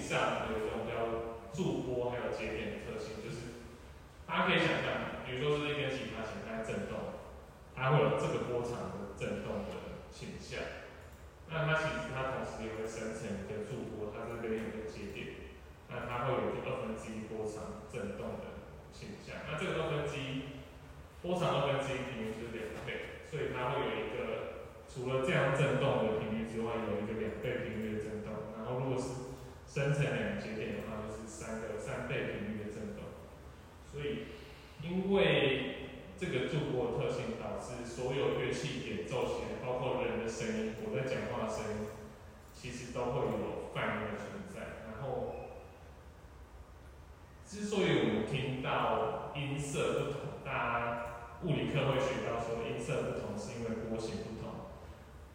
[0.07, 3.67] 上有一种叫驻波还有节点的特性，就是
[4.23, 7.19] 大家可以想象，比如说是一根吉他弦在振动，
[7.75, 10.63] 它会有这个波长的振动的倾向。
[11.51, 15.51] 那它其实它同时也会生成一个驻波，它这边有个节点，
[15.91, 18.63] 那它会有一个二分之一波长振动的
[18.95, 19.43] 倾向。
[19.43, 20.63] 那这个二分之一
[21.19, 28.55] 波长二分之一频率是两倍，所以它会有一个除了这样振动的频率之外，有一个两倍频率的振动。
[28.55, 29.36] 然后如果是
[29.77, 33.05] 生成两个节点的话，就是三个三倍频率的振动。
[33.85, 34.25] 所以
[34.81, 41.89] 因为这个驻波特性导致所有乐器演奏起来，包括人的声音，我在讲话的声音，
[42.51, 44.81] 其实都会有泛音的存在。
[44.89, 45.35] 然后，
[47.45, 51.05] 之所以我们听到音色不同，大家
[51.43, 54.73] 物理课会学到说音色不同是因为波形不同。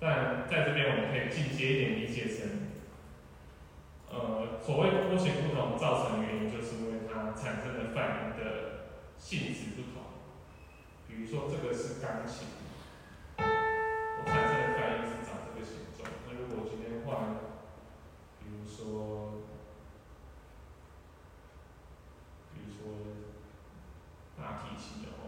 [0.00, 2.61] 但在这边我们可以进阶一点理解成，
[4.12, 8.44] 呃，所谓波形不同造成的原因，就是因为它产生的泛音的
[9.16, 10.02] 性质不同。
[11.08, 12.46] 比如说这个是钢琴，
[13.38, 16.04] 我产生的泛音是长这个形状。
[16.26, 17.40] 那如果我今天换，
[18.38, 19.40] 比如说，
[22.52, 22.80] 比如说
[24.36, 25.21] 大提琴的话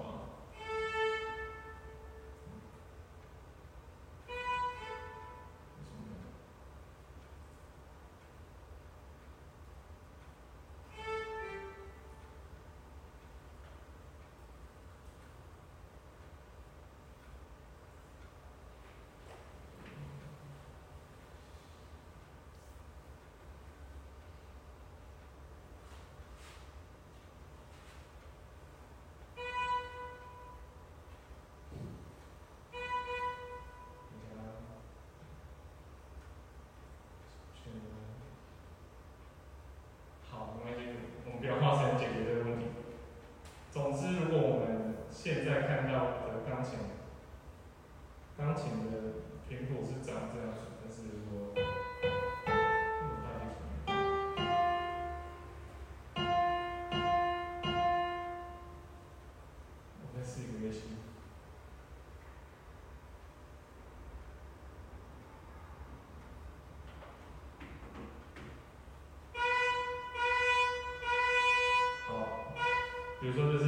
[73.24, 73.63] 比如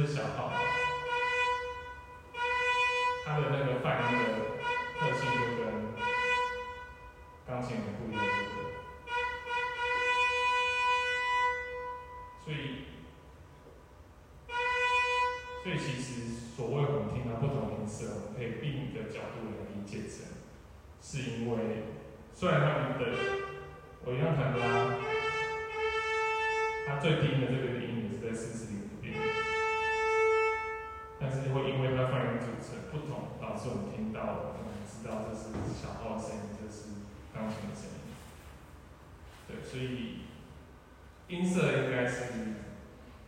[41.29, 42.31] 音色应该是，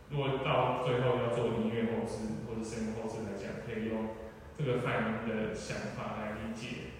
[0.08, 2.16] 如果到最后要做音乐后置
[2.48, 4.16] 或者声音后置来讲，可以用
[4.56, 6.96] 这个泛音的想法来理解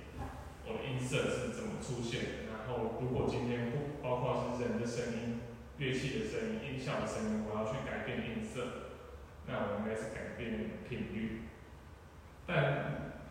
[0.67, 2.45] 我的音色是怎么出现。
[2.53, 5.41] 然后，如果今天不包括是人的声音、
[5.79, 9.01] 乐器的声音、音效的声音，我要去改变音色，
[9.49, 11.49] 那我应该是改变频率。
[12.47, 13.25] 但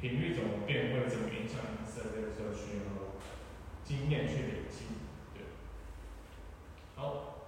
[0.00, 3.14] 频率怎么变，会怎么影响音色，这个时候需要
[3.84, 5.07] 经验去累积。
[6.98, 7.46] 好，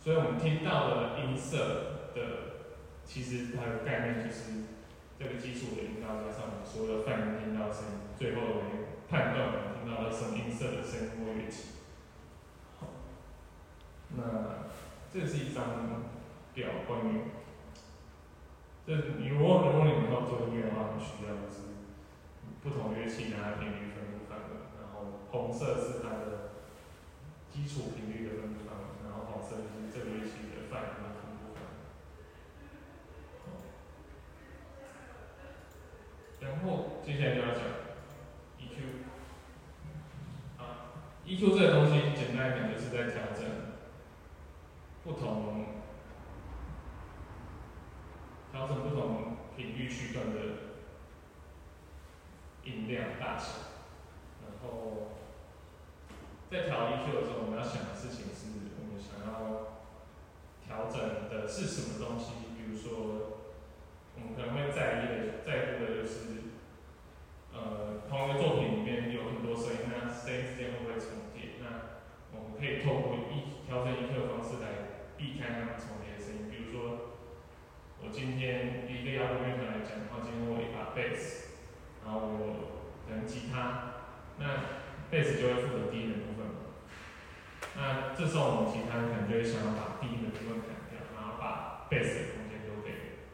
[0.00, 2.18] 所以我们听到的音色的，
[3.04, 4.66] 其实它的概念就是
[5.16, 11.78] 这个基础的音高加上我们所有的泛音听到声音，最后为判断我们听到的什么音色的声音或乐器。
[12.80, 12.88] 好，
[14.16, 14.66] 那
[15.14, 15.62] 这是一张
[16.52, 17.30] 表，关于，
[18.84, 21.86] 这你如果如果你们要做音乐的话，你需要就是
[22.64, 26.58] 不同乐器它的频率分布范围，然后红色是它的
[27.48, 28.61] 基础频率的分布
[29.52, 31.76] 范围，然后黄色就是这个乐器的泛音的分布范围。
[36.40, 37.62] 然后接下来就要讲
[38.58, 38.74] EQ。
[40.58, 40.62] 啊
[41.26, 43.44] ，EQ 这个东西简单一点就是在调整
[45.04, 45.66] 不同
[48.50, 50.38] 调整不同频率区段的
[52.64, 53.46] 音量大小，
[54.42, 55.12] 然后
[56.50, 58.71] 在调 EQ 的时候，我们要想的事情是
[59.02, 59.82] 想要
[60.62, 63.42] 调整的是什么东西，比如说
[64.14, 66.54] 我们可能会在意的在乎的就是，
[67.52, 71.58] 呃，同一个作品里面有很多声音，那声音之间会不会重叠？
[71.60, 71.98] 那
[72.32, 77.18] 我们可以透过一调整 EQ 的方式来避开它们重叠的声音，比如说
[78.00, 81.58] 我今天一个摇滚乐团来讲的话，今天我一把贝斯，
[82.04, 84.06] 然后我弹吉他，
[84.38, 84.80] 那
[85.10, 86.41] 贝斯就会负责低音的部分。
[87.74, 93.24] 那这时候我们其他人可能就会想要把低音的部分砍掉，然后把贝斯的空间留给，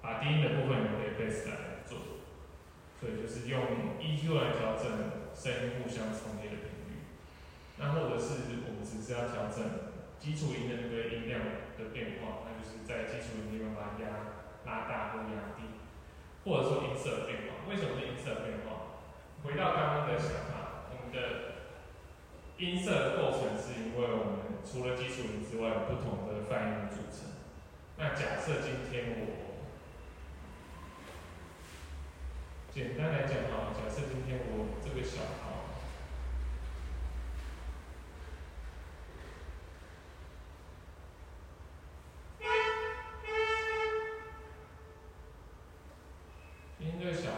[0.00, 2.22] 把低音的部分留给贝斯来做。
[3.00, 3.58] 所以就是用
[3.98, 4.86] EQ 来调整
[5.34, 7.02] 声音互相重叠的频率。
[7.76, 9.90] 那或者是我们只是要调整
[10.22, 11.42] 基础音的那个音量
[11.74, 15.82] 的变化，那就是在基础音地方把它压拉大或压低，
[16.46, 17.66] 或者说音色的变化。
[17.66, 19.02] 为什么是音色变化？
[19.42, 21.51] 回到刚刚的想法，我们的
[22.62, 27.32] 音色的构成是因为我们除了基础音之外，有不同的泛音组成。
[27.98, 29.26] 那假设今天我
[32.72, 35.74] 简单来讲哈，假设今天我这个小号，
[46.78, 47.31] 今天这个小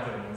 [0.00, 0.31] 对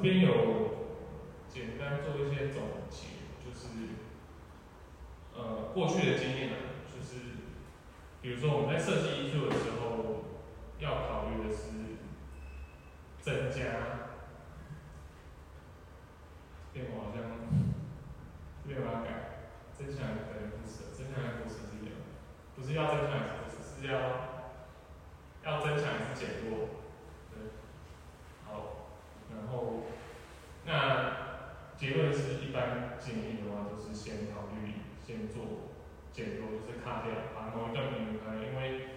[0.00, 0.67] 这边有
[31.78, 35.70] 结论是一般建议的话，就是先考虑先做
[36.12, 38.87] 减弱，就是卡掉，然后叫你们因为。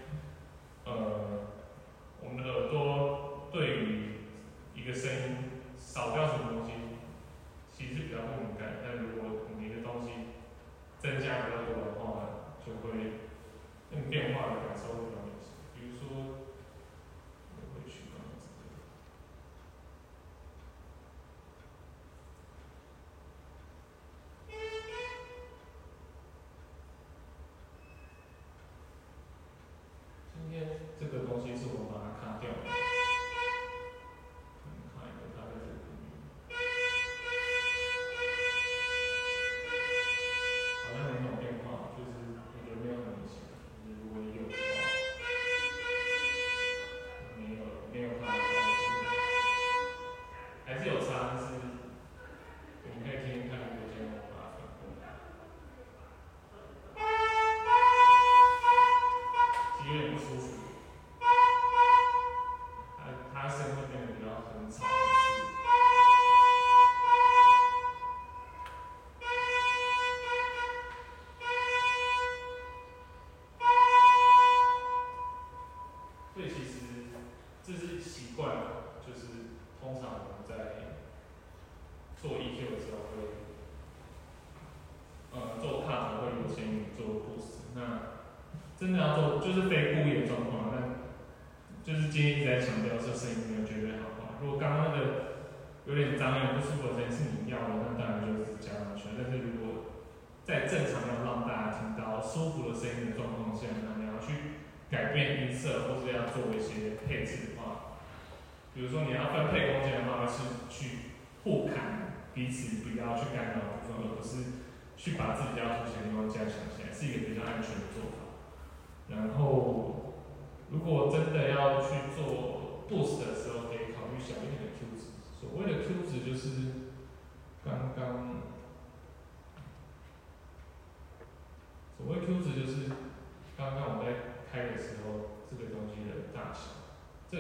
[88.95, 90.01] 真，就是北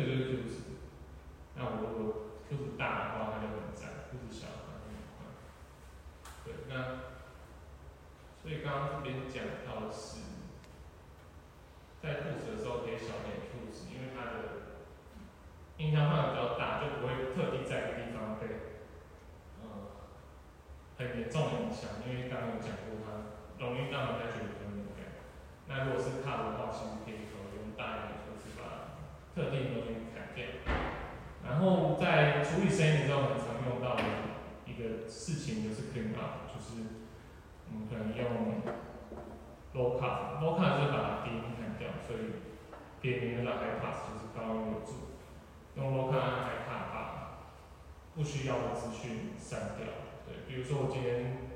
[0.07, 0.60] religions
[32.51, 34.03] 处理声音的时候很常用到的
[34.67, 36.83] 一个事情就是 clean up，就是
[37.71, 38.59] 我们可能用
[39.73, 42.43] low cut，low cut 是把低音砍掉，所以
[42.99, 45.15] 别人的 high pass 就是高音有助，
[45.77, 47.39] 用 low cut 和 high 把
[48.15, 49.87] 不需要的资讯删掉。
[50.27, 51.47] 对，比如说我今天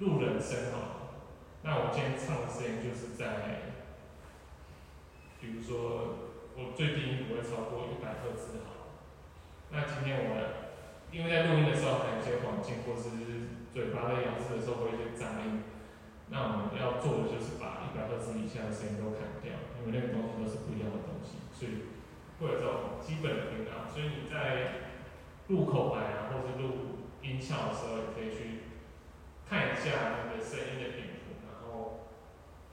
[0.00, 1.16] 录人声哈，
[1.62, 3.72] 那我今天唱的声音就是在，
[5.40, 8.73] 比如说我最低音不会超过一百赫兹哈。
[9.74, 10.70] 那今天我们
[11.10, 13.10] 因为在录音的时候还有一些环境或是
[13.74, 15.66] 嘴巴的咬字的时候会有一些杂音
[16.30, 19.50] 那我们要做的就是把一百二十以下的声音都砍掉。
[19.82, 21.90] 因为那个东西都是不一样的东西所以
[22.38, 24.94] 会有这种基本的频道所以你在
[25.50, 28.70] 录口白啊或是录音效的时候也可以去
[29.42, 31.18] 看一下那个声音的点
[31.50, 32.06] 然后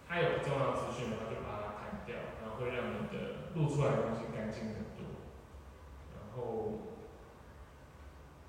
[0.07, 2.13] 它有重要资讯的话就把它砍掉
[2.45, 5.01] 然后会让你的录出来的东西干净很多。
[6.15, 6.90] 然后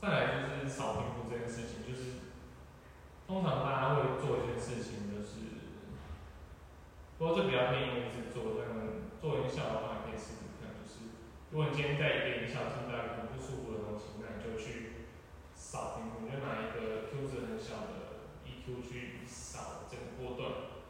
[0.02, 2.34] 再来就是扫屏幕这件事情，就是
[3.22, 5.62] 通常大家会做一件事情，就是
[7.16, 8.74] 不过这比较偏音制作，但
[9.22, 11.14] 做音效的话可以试试看，就是
[11.54, 15.06] 如果你今天在一个音效听到一个很不舒服的东西，那你就去
[15.54, 20.82] 扫屏幕，就拿一个 Q 值很小的 EQ 去扫整个波段，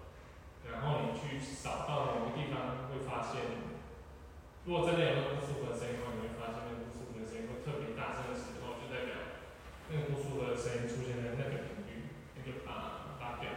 [0.64, 3.60] 然后你去扫到某个地方，会发现，
[4.64, 8.51] 如果真的有那个不舒服的声音的话，你会发现那个不舒服的声音会特别大声的时候，
[9.92, 13.50] 那个不舒服的声音出现在那个频率，那就把它拔掉。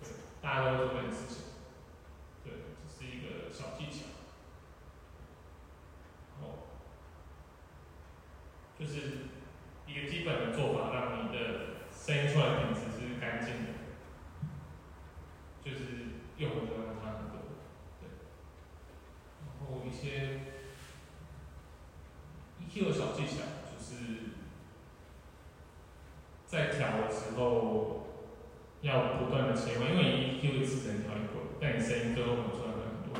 [0.00, 0.08] 对，
[0.40, 1.36] 大家都做这件事情。
[2.42, 4.06] 对，这是一个小技巧。
[6.40, 6.72] 哦，
[8.78, 9.28] 就是
[9.86, 11.38] 一个基本的做法，让你的
[11.92, 13.72] 声音出来的品质是干净的，
[15.62, 15.76] 就是
[16.38, 17.40] 用的都让它很多，
[18.00, 18.08] 对。
[19.44, 20.40] 然后一些
[22.60, 23.92] EQ 的小技巧，就是
[26.46, 28.06] 在调的时候
[28.82, 33.18] 要不断的切换，因为你 EQ 一次只能调一回，但你声音最后可能出来很多，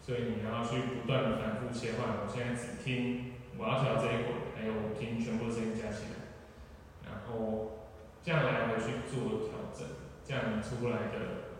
[0.00, 2.24] 所以你要去不断的反复切换。
[2.24, 6.40] 我现在只听我要调这一回，还有听全部的声音加起来，
[7.04, 7.92] 然后
[8.24, 9.86] 这样来回去做调整，
[10.24, 11.52] 这样你出来的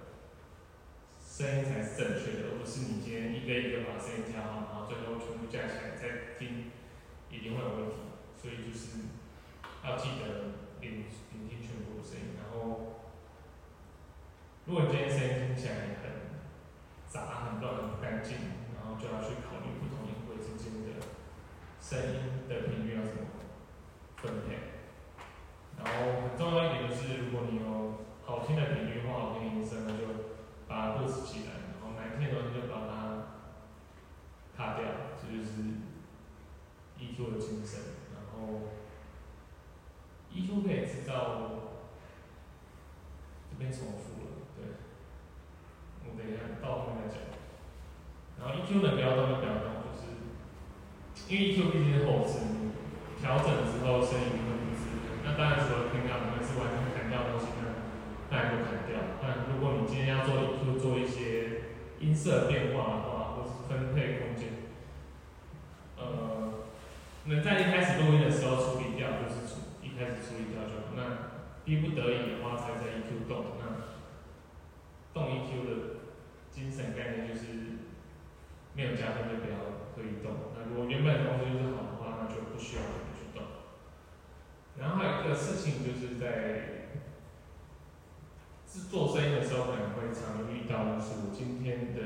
[1.21, 6.73] 声音才是正确的，而不是你今天一个一个把声音调好，然后最后全部加起来再听，
[7.29, 8.09] 一定会有问题。
[8.41, 9.13] 所以就是
[9.85, 11.05] 要记得聆
[11.37, 13.00] 聆听全部的声音，然后
[14.71, 16.31] 如果你今天声音听起来很
[17.09, 18.37] 杂、很乱、很不干净，
[18.79, 21.03] 然后就要去考虑不同音轨之间的
[21.83, 23.19] 声音的频率要怎么
[24.15, 24.79] 分配。
[25.77, 30.07] 然后很重要一点就是，如果你有好听的频率或好听的音色，那就
[30.69, 33.27] 把它布置起来，然后难听的东西就把它
[34.57, 34.87] 卡掉，
[35.21, 35.83] 这就是
[36.97, 37.81] EQ 的精神。
[38.15, 38.71] 然后
[40.33, 41.51] EQ 可以制造，
[43.51, 44.30] 这边重复了，
[46.17, 47.21] 等一下到后面再讲。
[48.41, 50.17] 然后 EQ 的标动就标动，就是
[51.29, 52.73] 因为 EQ 毕竟是后置，你
[53.21, 55.21] 调整之后声音会不自然。
[55.25, 57.77] 那当然除了平调，可能是完全砍掉的东西，那
[58.33, 59.21] 当然就砍掉。
[59.21, 64.73] 但如果你今天要做 EQ 做一些音色变化的话，或是分配空间，
[65.99, 66.65] 呃，
[67.27, 70.97] 能在一开始录音的时候处理掉，就是处一开始处理掉就好。
[70.97, 71.37] 那
[71.67, 73.45] 逼不得已的话，才在 EQ 动。
[73.61, 73.93] 那
[75.13, 76.00] 动 EQ 的
[76.51, 77.47] 精神概念就是
[78.75, 79.57] 没有加分就不要
[79.95, 80.53] 刻意动。
[80.55, 83.43] 那如果原本的东西就是好的话，那就不需要特别去动。
[84.79, 86.91] 然后还有一个事情就是在
[88.67, 92.01] 制作声音的时候，可能会常遇到，就是我今天的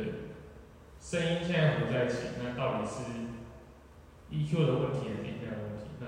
[0.99, 3.05] 声音现在合在一起，那到底是
[4.31, 5.85] EQ 的问题还是音量的问题？
[6.01, 6.07] 那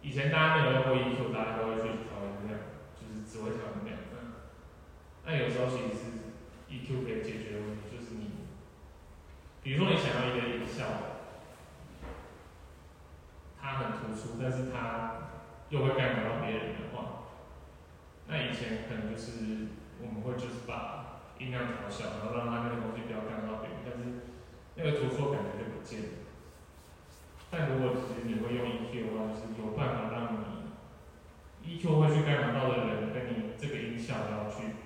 [0.00, 2.58] 以前大家没有用过 EQ，大家都会去调音量，
[2.96, 3.98] 就是只会调音量。
[4.12, 6.19] 那那有时候其实是
[6.70, 8.30] EQ 可以解决的问题，就是你，
[9.62, 10.86] 比如说你想要一个音效，
[13.60, 15.28] 它很突出，但是它
[15.68, 17.26] 又会干扰到别人的话，
[18.28, 19.68] 那以前可能就是
[20.00, 24.30] 我们会就是把音量调小，然后让它那个东西不要干扰到别人，但是
[24.76, 26.08] 那个突出感觉就不见了。
[27.50, 34.79] 但如果其实你会用 EQ 的话，就是有办法让你 EQ 会去干扰到的人跟你这个音效要去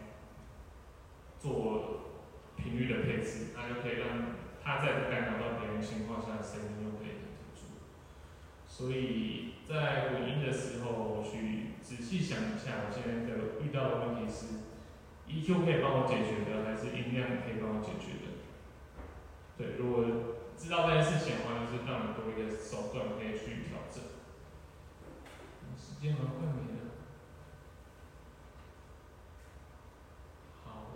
[1.44, 2.00] 做
[2.56, 4.32] 频率的配置，那就可以让
[4.64, 7.84] 它在不干扰到别人情况下，声音又可以很突出。
[8.66, 14.64] 所以在混音的时候，我去仔细想一下，我现在的遇到的问题是
[15.28, 18.40] EQ 可以帮我解决的，还是音量可以帮我解决的？
[19.58, 20.06] 对，如果
[20.56, 24.00] 知道这件事情的话，就是让你多一个手段可以去调整。
[25.76, 26.80] 时间好像快没了。
[30.64, 30.86] 好，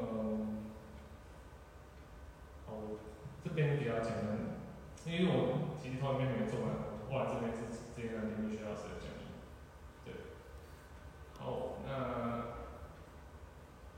[0.00, 0.64] 嗯，
[2.66, 2.72] 好，
[3.42, 4.26] 这边比较简单，
[5.06, 6.68] 因为我其实后面没做完，
[7.00, 9.08] 我后来这边是直接让林律学老师讲。
[10.04, 10.14] 对，
[11.38, 11.88] 好，那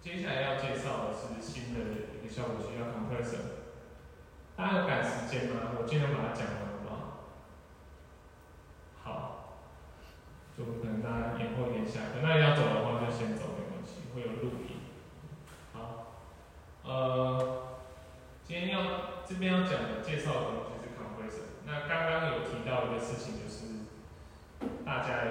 [0.00, 1.80] 接下来要介绍的是新的
[2.16, 3.60] 一个效果器，叫 compressor。
[4.56, 5.72] 大家有赶时间吗？
[5.78, 7.24] 我尽量把它讲完，好不好？
[9.02, 9.10] 好，
[10.56, 12.20] 就可能大家延后一点下课。
[12.22, 14.80] 那要走的话就先走，没关系，会有录音。
[15.72, 16.12] 好，
[16.90, 17.78] 呃，
[18.42, 21.62] 今天要这边要讲的介绍的东西是 compressor。
[21.64, 23.86] 那刚刚有提到一个事情，就是
[24.84, 25.22] 大家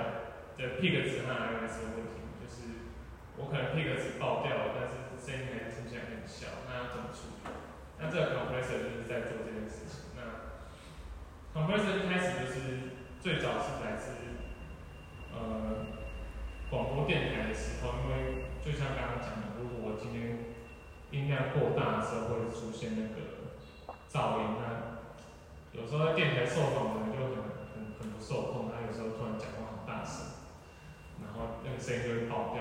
[0.56, 2.88] 的 pick 值和 RMS 的问题，就是
[3.36, 7.52] 我可能 pick 值爆掉了，但是声声音还是听起来很小，那要怎么处理？
[8.00, 10.16] 那这个 compressor 就是在做这件事情。
[10.16, 10.48] 那
[11.52, 14.16] compressor 一开始就是最早是来自
[15.36, 15.92] 呃
[16.72, 20.49] 广播电台的时候，因为就像刚刚讲的，如果我今天
[21.40, 23.48] 在过大的时候，会出现那个
[24.12, 24.60] 噪音。
[24.60, 25.00] 那
[25.72, 27.40] 有时候在电台受访的人就很
[27.72, 30.44] 很很不受控，他有时候突然讲话很大声，
[31.24, 32.60] 然后那个声音就会爆掉，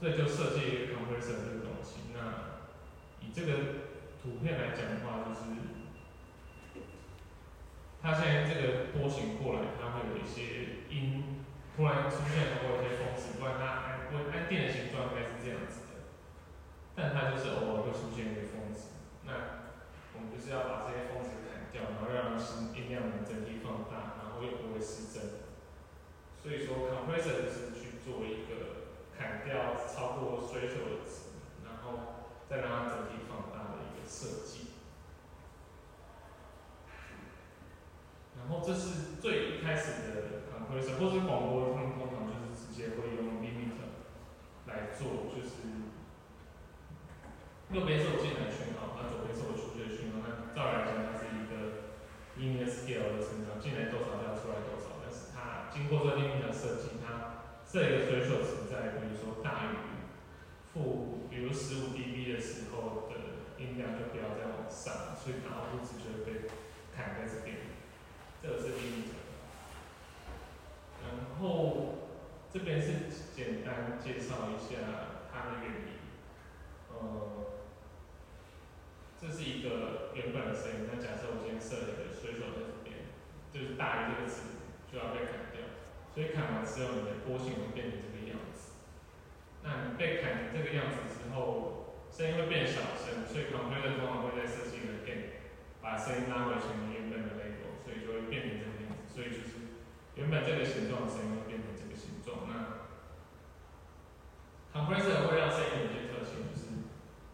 [0.00, 2.10] 所以就设计一个 compressor 这个东西。
[2.10, 2.58] 那
[3.22, 3.86] 以这个
[4.18, 5.54] 图片来讲的话，就是
[8.02, 11.46] 它现在这个波形过来，它会有一些音
[11.76, 15.89] 突然出现，或者一些风势，不然它按不按电的形状应该是这样子，
[17.00, 18.92] 但它就是偶尔会出现一些峰值。
[19.24, 19.72] 那
[20.12, 25.48] 我们就是要把这些峰值砍掉，然后让音音量能整体放大，然后又不会失真。
[26.36, 34.68] 所以说，compressor 就是去做一个砍掉超过需求的值，然后再让它整体放大的一个设计。
[38.36, 44.00] 然后这是最一开始的 compressor，或是广播，他们通常就是直接会用 limiter
[44.66, 45.89] 来做，就是
[47.70, 50.26] 右边是我进来的讯号，那左边是我出去的讯号。
[50.26, 51.86] 那照理来讲，它是一个
[52.34, 54.98] linear scale 的成长，进来多少就要出来多少。
[54.98, 60.02] 但是它经过这 limiter 设计，它设一个追求值在，比如说大于
[60.74, 66.50] 负，比如十五 dB 的时候的音量就不要再往上，所以它物质就会被
[66.90, 67.54] 砍在这边。
[68.42, 69.14] 这个是第一层，
[71.06, 72.10] 然后
[72.52, 73.06] 这边是
[73.36, 74.74] 简单介绍一下
[75.30, 76.00] 它的原理。
[76.88, 77.49] 呃，
[79.20, 83.12] 这是一个原本的声音，那假设我今天设了一个水手在这边，
[83.52, 85.60] 就是大于这个值就要被砍掉，
[86.08, 88.80] 所以砍完之后你的波形会变成这个样子。
[89.60, 95.44] 那你被砍成这个样子之后，声音会变小声，所以 computer 通常会在设计的 gain
[95.84, 97.76] 把声音拉回去原本的 level。
[97.84, 99.76] 所以就会变成这个样子，所以就是
[100.14, 102.46] 原本这个形状的声音会变成这个形状。
[102.46, 102.88] 那
[104.72, 106.09] compressor 会让声音有些，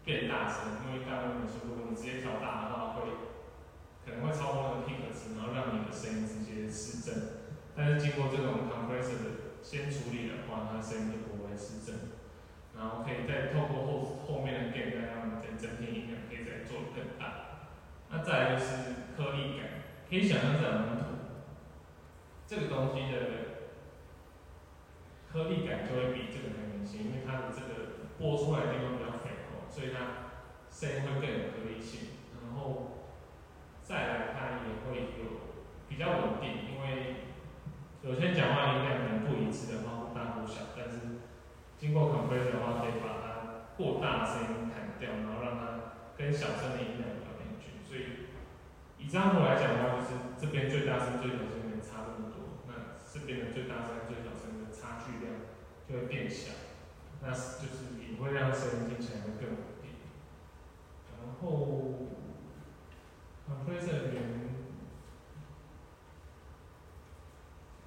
[0.07, 0.87] 变大声。
[0.87, 3.11] 因为刚刚你说，如果你直接调大的话，会
[4.07, 7.43] 可能会超过那个 peak 值，然后让你的声音直接失真。
[7.75, 12.15] 但是经过这种 compressor 的先处理的话，它声音就不会失真。
[12.71, 17.67] 然后可以再透过后后面的 gain 再让你的整体音量可以再做更大。
[18.09, 19.83] 那再来就是颗粒感。
[20.09, 21.03] 可以想象这两张图，
[22.47, 23.17] 这个东西的
[25.27, 29.16] 颗粒感就会比这个还明显，因为它的这个播出来的地方比较，
[29.77, 30.33] 所以它
[30.73, 32.17] 声音会更有颗粒性。
[32.41, 33.13] 然后
[33.83, 35.53] 再来，它也会有
[35.87, 37.29] 比较稳定，因为
[38.01, 41.21] 有些讲话音量可能不一致的话，忽大忽小，但是
[41.77, 48.25] 经过 compress 的话，可以把它过大声音砍掉，然后让它跟小声的音量比较平均，所以。
[48.97, 50.09] 以这张图来讲的话，就是
[50.41, 55.45] 这边最大声、最小声能差这么多，那这边的最大声、最小声的差距量
[55.87, 56.51] 就会变小，
[57.21, 59.91] 那就是也会让声音听起来会更稳定。
[61.11, 62.07] 然后
[63.47, 64.15] ，compressor 边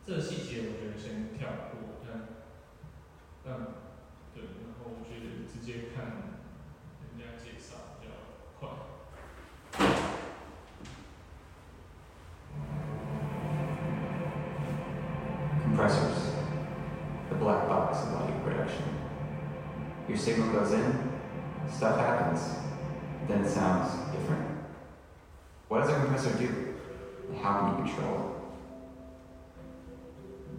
[0.07, 2.09] 这细节我觉得先跳过，但，
[3.45, 3.75] 嗯，
[4.35, 6.05] 对，然后我觉得直接看
[7.01, 8.13] 人家介绍比较
[8.59, 8.69] 快。
[20.31, 21.11] Signal goes in,
[21.73, 22.55] stuff happens,
[23.27, 24.47] then it sounds different.
[25.67, 26.75] What does a compressor do?
[27.43, 28.37] How can you control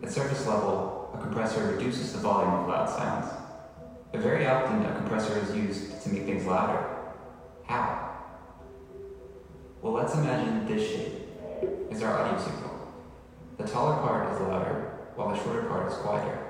[0.01, 0.07] it?
[0.07, 3.32] At surface level, a compressor reduces the volume of loud sounds.
[4.11, 6.86] But very often, a compressor is used to make things louder.
[7.65, 8.09] How?
[9.82, 11.30] Well, let's imagine this shape
[11.89, 12.93] is our audio signal.
[13.57, 16.40] The taller part is louder, while the shorter part is quieter.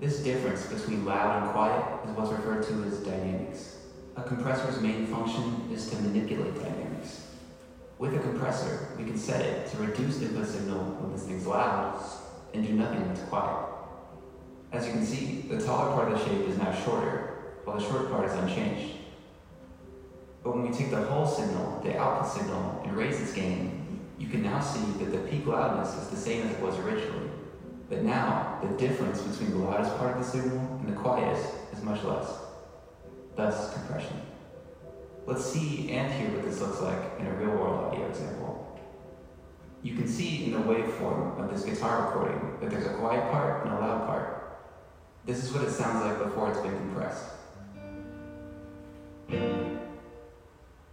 [0.00, 3.78] This difference between loud and quiet is what's referred to as dynamics.
[4.16, 7.28] A compressor's main function is to manipulate dynamics.
[7.98, 11.46] With a compressor, we can set it to reduce the input signal when this thing's
[11.46, 12.02] loud
[12.52, 13.66] and do nothing when it's quiet.
[14.72, 17.84] As you can see, the taller part of the shape is now shorter, while the
[17.84, 18.96] short part is unchanged.
[20.42, 24.28] But when we take the whole signal, the output signal, and raise its gain, you
[24.28, 27.30] can now see that the peak loudness is the same as it was originally.
[27.94, 31.80] But now, the difference between the loudest part of the signal and the quietest is
[31.84, 32.26] much less.
[33.36, 34.20] Thus, compression.
[35.26, 38.80] Let's see and hear what this looks like in a real-world audio example.
[39.84, 43.64] You can see in the waveform of this guitar recording that there's a quiet part
[43.64, 44.58] and a loud part.
[45.24, 47.26] This is what it sounds like before it's been compressed.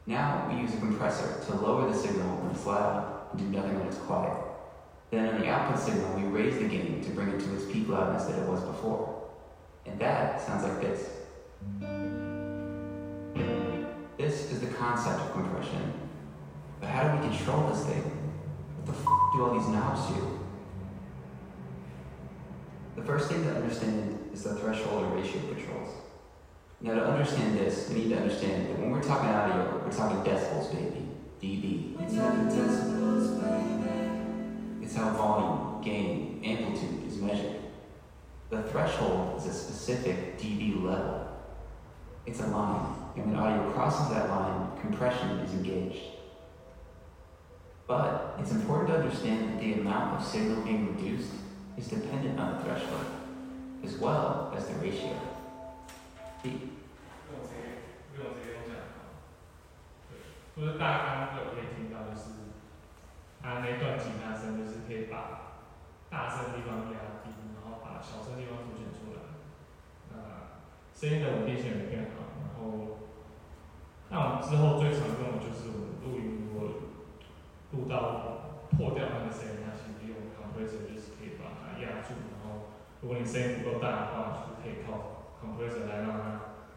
[0.06, 3.80] Now we use a compressor to lower the signal when it's loud and do nothing
[3.80, 4.51] when it's quiet.
[5.12, 7.90] Then on the output signal, we raise the gain to bring it to its peak
[7.90, 9.30] loudness that it was before.
[9.86, 11.10] And that sounds like this.
[14.18, 15.94] This is the concept of compression.
[16.80, 18.04] But how do we control this thing?
[18.04, 20.40] What the f do all these knobs do?
[22.96, 25.90] The first thing to understand is the threshold or ratio controls.
[26.80, 30.24] Now to understand this, we need to understand that when we're talking audio, we're talking
[30.24, 31.08] decibels, baby.
[31.42, 31.98] dB.
[34.91, 37.61] It's how volume, gain, amplitude is measured.
[38.51, 41.27] The threshold is a specific dB level.
[42.27, 46.03] It's a line, and when audio crosses that line, compression is engaged.
[47.87, 51.31] But it's important to understand that the amount of signal being reduced
[51.77, 53.07] is dependent on the threshold,
[53.85, 55.15] as well as the ratio.
[56.43, 56.51] The
[57.29, 57.83] 不用直接
[58.15, 59.11] 不用直接用讲好，
[60.11, 60.19] 对，
[60.55, 62.40] 就是大家刚刚有可以听到，就是
[63.42, 65.60] 他那段吉他声，就是可以把
[66.10, 69.20] 大声的地方压低，然后把小声地方凸显出来，
[70.12, 70.16] 那
[70.94, 73.00] 声音的稳定性也变好，然后
[74.10, 76.70] 那我们之后最常用的就是我们录音如果
[77.72, 82.70] 录到破掉那个声音，它其实用 compressor 就是可以把它压住，然后
[83.02, 86.24] 如果你声音不够大的话，就可以靠 compressor 来让它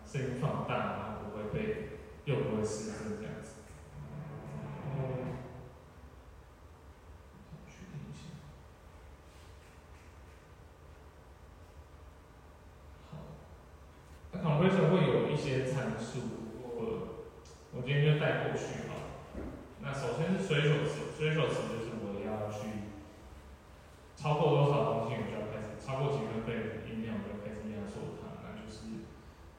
[0.06, 3.62] 声音放大，然后不会被又不会失真这样子。
[4.86, 5.02] 然后
[7.66, 8.20] 确定一下。
[14.32, 16.20] 好，那 compressor 会有一些参数，
[16.61, 17.32] 我
[17.72, 19.16] 我今天就带过去哈。
[19.80, 22.92] 那首先是水手词，水手词就是我要去
[24.14, 29.09] 超过多少东西，我就要开始超过几分贝音量，我就开始压缩它，那就是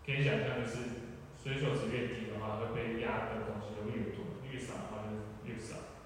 [0.06, 5.18] 可以想象就是水手值越低的话，会被压的东西就越多，越少的话就
[5.50, 5.98] 越少。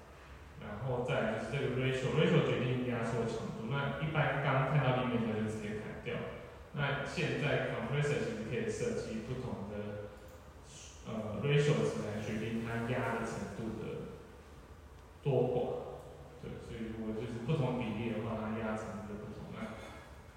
[0.64, 3.68] 然后再就是这个 ratio，ratio 决定压缩强度。
[3.68, 6.16] 那一般刚看到 limit 就直接砍掉。
[6.72, 7.89] 那现在考
[8.50, 10.10] 可以设计不同的
[11.06, 14.10] 呃 ratios 来决定它压的程度的
[15.22, 16.42] 多寡。
[16.42, 19.54] 对，所以如果就是不同比例的话，它压程度就不同。
[19.54, 19.78] 那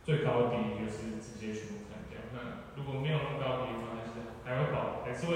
[0.03, 2.21] 最高的比例就是直接全部砍掉。
[2.35, 5.33] 那如果没有那么高比例的话，就是还会保，还是会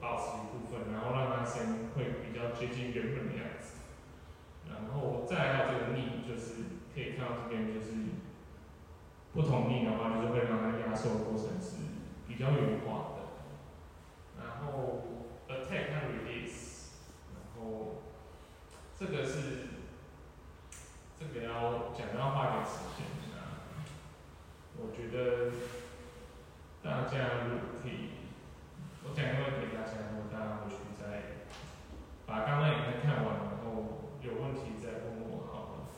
[0.00, 3.84] 保持一部分，然后让它声音会比较接近原本的样子。
[4.68, 7.90] 然后再来到这个逆，就是可以看到这边就是
[9.36, 11.76] 不同意的话，就是会让它压缩的过程是
[12.26, 13.20] 比较圆滑的。
[14.40, 15.02] 然后
[15.46, 16.96] attack 和 release，
[17.34, 18.00] 然后
[18.98, 19.68] 这个是
[21.20, 23.04] 这个要讲要花点时间
[23.36, 23.60] 啊。
[24.78, 25.52] 我觉得
[26.82, 28.08] 大家如果可以，
[29.04, 31.44] 我讲一个问题给大家，然后大家回去再
[32.24, 35.92] 把刚刚影片看完，然后有问题再问我好了。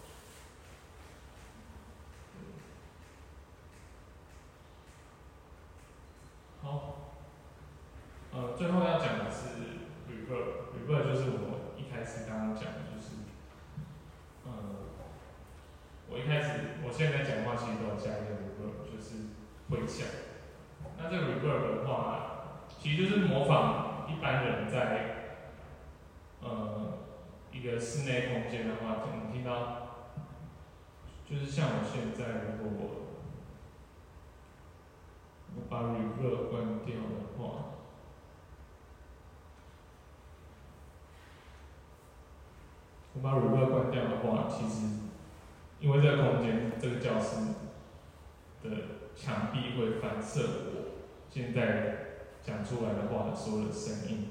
[6.68, 7.14] 好，
[8.30, 9.48] 呃，最后要讲的是
[10.06, 13.24] reverb，reverb 就是我一开始刚刚讲的，就是，
[14.44, 14.52] 呃，
[16.10, 19.32] 我一开始我现在讲话其实都有加一个 reverb，就是
[19.70, 20.06] 回响。
[20.98, 25.38] 那这个 reverb 的话，其实就是模仿一般人在，
[26.42, 26.98] 呃，
[27.50, 29.88] 一个室内空间的话，可能听到，
[31.24, 33.07] 就是像我现在如果我
[35.68, 37.74] 把 reverb 关掉的话，
[43.14, 44.86] 我把 reverb 关掉的话，其实
[45.80, 47.36] 因为这个空间这个教室
[48.62, 48.70] 的
[49.14, 51.96] 墙壁会反射我现在
[52.42, 54.28] 讲出来的话的所有的声音，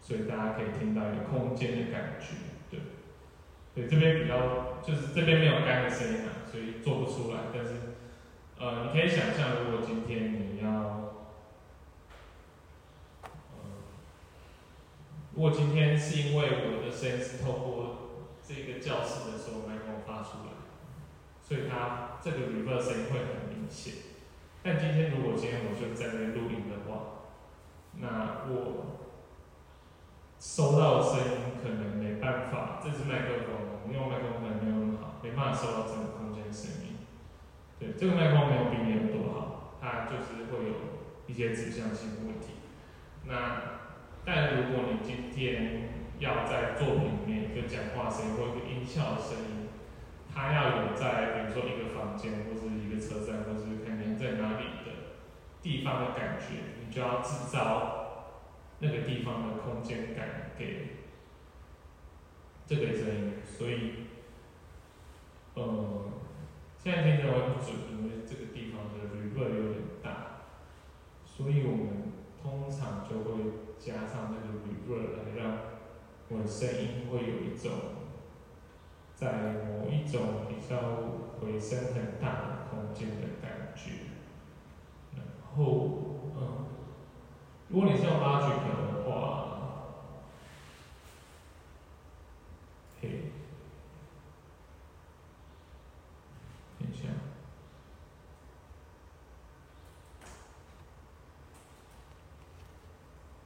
[0.00, 2.36] 所以大家可以听到一个空间的感觉，
[2.70, 2.80] 对。
[3.72, 7.38] 对，这边比较就是这边没有干的声音啊，所以做不出来。
[7.54, 7.89] 但是，
[8.62, 10.68] 呃，你可以想象，如果今天你要，
[13.22, 13.30] 呃，
[15.34, 17.96] 如果今天是因为我的声音是透过
[18.46, 20.52] 这个教室的时候麦克风发出来，
[21.42, 23.94] 所以它这个 reverb 声音会很明显。
[24.62, 27.24] 但今天如果今天我就在这边录音的话，
[27.94, 29.08] 那我
[30.38, 36.89] 收到的声音可能没办法，这支麦克风，我们用麦克风没有那么好，没办法收到整个空间的声音。
[37.80, 40.74] 对，这个麦克风没有比你有多好，它就是会有
[41.26, 42.48] 一些指向性的问题。
[43.24, 43.80] 那
[44.22, 49.68] 但如果你今天要在作品里面一个讲话声音或一个音效的声音，
[50.32, 55.16] 它要有在比如说一个房间或是一个车站或是看你在哪里的
[55.62, 58.36] 地方的感觉，你就要制造
[58.80, 60.98] 那个地方的空间感给
[62.66, 63.92] 这个声音，所以，
[65.54, 66.19] 呃，
[66.82, 70.46] 现在听起来会不准，因为这个地方的旅弱有点大，
[71.26, 72.12] 所以我们
[72.42, 73.28] 通常就会
[73.78, 75.58] 加上那个旅弱来让
[76.30, 77.70] 我的声音会有一种
[79.14, 80.78] 在某一种比较
[81.38, 83.90] 回声很大的空间的感觉。
[85.14, 85.22] 然
[85.54, 85.90] 后，
[86.34, 86.64] 嗯，
[87.68, 89.10] 如果你是用 Logic 的话，
[93.02, 93.32] 嘿，
[96.78, 97.08] 等一下，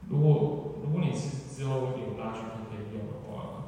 [0.07, 3.61] 如果如果你是之后有拉取可以用的话，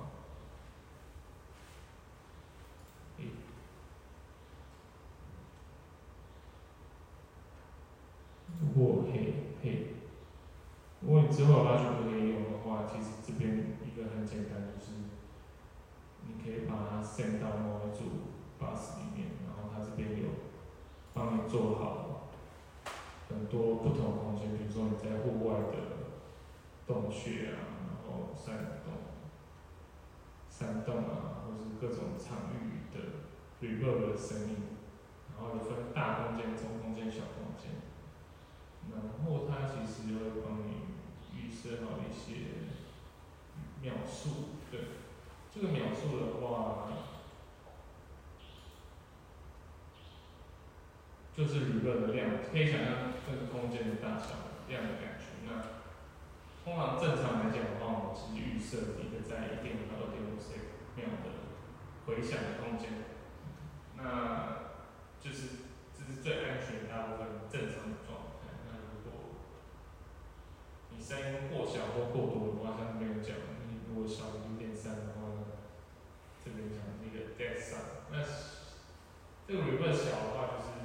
[8.59, 9.87] 如果嘿嘿，
[11.01, 14.93] 如果你之后有拉曲可以用的话，其实这边一个很简单，就是
[16.25, 18.03] 你可以把它 send 到某一组
[18.59, 20.29] bus 里面，然后它这边有
[21.13, 22.29] 帮你做好
[23.29, 25.96] 很多不同空间，比如说你在户外的
[26.87, 28.93] 洞穴啊，然后山洞、
[30.49, 32.97] 山洞啊，或是各种场域的
[33.61, 34.55] reverb 的声音，
[35.35, 37.71] 然后有分大空间、中空间、小空间。
[38.89, 40.95] 然后它其实会帮你
[41.35, 42.71] 预设好一些
[43.81, 44.79] 描述，对，
[45.53, 46.87] 这个描述的话，
[51.35, 55.25] 就是 reverb 的量，可以想象这个空间大小量的感觉。
[55.45, 55.61] 那
[56.63, 60.55] 通常正常来讲的话，我们是预设一个在一点五到二点五 C
[60.95, 61.27] 秒的
[62.27, 62.89] 回响的空间，
[63.95, 64.03] 那
[65.17, 68.51] 就是这是最安全、大部分正常的状态。
[68.67, 69.39] 那如果
[70.91, 73.37] 你声音过小或过多的话，像没有讲，
[73.71, 75.55] 你如果小于零点三的话呢，
[76.43, 78.19] 这边讲那个 dead sound，那
[79.47, 80.83] 这个 reverb 小的话就是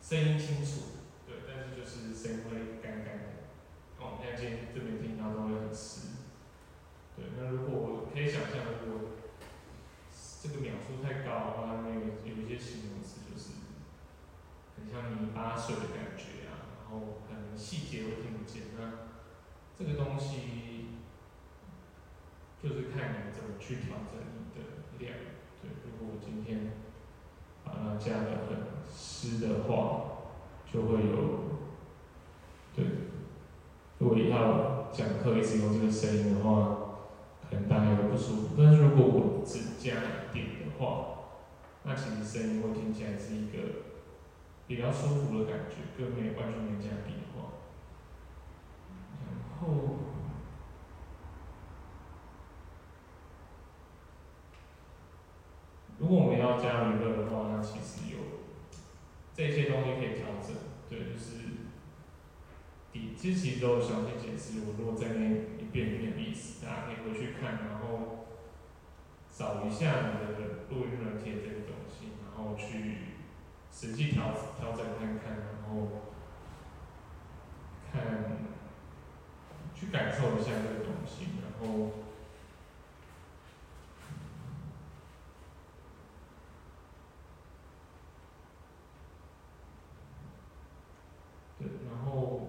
[0.00, 3.24] 声音清楚，对，但是就是声音会干干的。
[3.98, 6.14] 哦，现在今天这边听到都会很湿。
[7.16, 9.08] 对，那如果可以想象，如果
[10.42, 13.50] 这个秒数太高的话，那有有一些形容词就是。
[14.76, 18.64] 很像泥巴水的感觉啊，然后可能细节会听不见。
[18.78, 19.08] 那
[19.74, 21.00] 这个东西
[22.62, 24.60] 就是看你怎么去调整你的
[24.98, 25.18] 量。
[25.62, 26.72] 对，如果我今天
[27.64, 28.58] 把它加的很
[28.94, 29.72] 湿的话，
[30.70, 31.16] 就会有
[32.74, 32.84] 对。
[33.98, 36.50] 如果要讲课一直用这个声音的话，
[37.48, 38.54] 可能大家会不舒服。
[38.58, 40.84] 但是如果我只加一点的话，
[41.84, 43.86] 那其实声音会听起来是一个。
[44.68, 47.52] 比较舒服的感觉，跟没完全没加比的话，
[49.24, 49.66] 然后，
[56.00, 58.18] 如果我们要加娱乐的话，那其实有
[59.32, 60.56] 这些东西可以调整，
[60.90, 61.38] 对，就是
[62.92, 68.26] 底其实都有详细解释，我如果在那一遍一遍的意思，大家可以回去看，然后
[69.32, 70.30] 找一下你的
[70.70, 73.16] 录音软件这个东西，然后去。
[73.78, 75.88] 实际调调整看看，然后
[77.92, 78.38] 看
[79.74, 81.90] 去感受一下这个东西，然后
[91.58, 92.48] 对，然后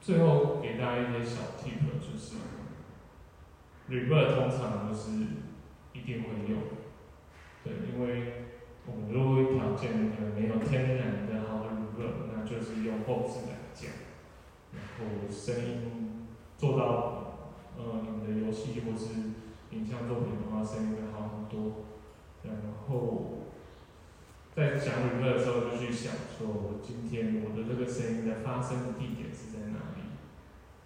[0.00, 2.36] 最后给大家一些小 tip，就是
[3.88, 5.10] r e v e r 通常都是
[5.92, 6.62] 一定会用，
[7.62, 8.34] 对，因为。
[8.86, 13.92] 我们如果条件可能没有天然的好的 r e v e r 那就是用后置来讲，
[14.72, 19.36] 然后声音做到呃你们的游戏或是
[19.70, 21.84] 影像作品的话，声音会好很多。
[22.42, 22.56] 然
[22.88, 23.44] 后
[24.56, 29.89] 在讲 reverb 的时候，就去想说，我今天我的这个声音的发生的地点是在哪？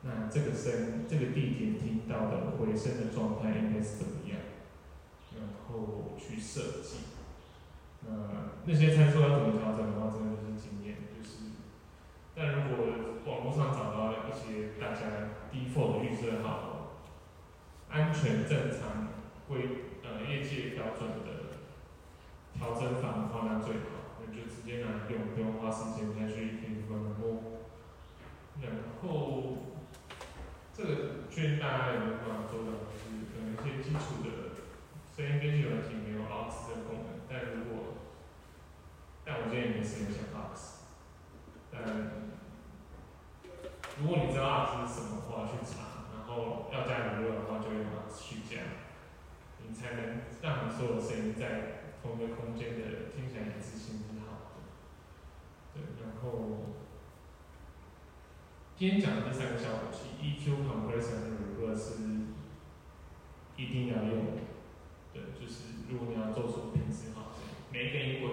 [0.05, 4.39] 那这个声这个地点听到的回声的状态应该是怎么样？
[5.35, 6.97] 然后去设计。
[8.06, 11.56] 呃，那些参数要怎么调整的话，真的就是经验，就是。
[12.36, 12.85] 但如果
[13.24, 17.01] 网络上找到一些大家 default 预设好、
[17.89, 19.09] 安全正常、
[19.48, 21.56] 规呃业界标准的
[22.52, 27.43] 调整法的话，那最好，那就直接拿来用，不用花时间再去听分摸。
[28.60, 28.70] 然
[29.01, 29.74] 后，
[30.77, 30.91] 这个
[31.31, 34.59] 确实大家有没有办法做到，就是可能一些基础的
[35.15, 37.95] 声音编辑软件没有 aux 的功能，但如果
[39.25, 40.83] 但我建议你是用小 box，
[41.71, 42.11] 但是什
[44.03, 44.11] 么，
[45.31, 48.83] 我要去查，然后要加娱乐的话就会把它去加，
[49.63, 54.59] 你才能让你所有声音在同一个空间的听起来一致性是好的。
[55.73, 56.83] 对，然后
[58.77, 61.23] 今天讲的这三个效果器，EQ、Compressor
[61.79, 61.93] 是
[63.57, 64.43] 一定要用的。
[65.13, 67.39] 对，就是如果你要做出品质好的，
[67.71, 68.31] 每一个音轨，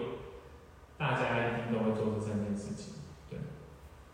[0.97, 2.95] 大家一定都会做这三件事情。
[3.29, 3.37] 对，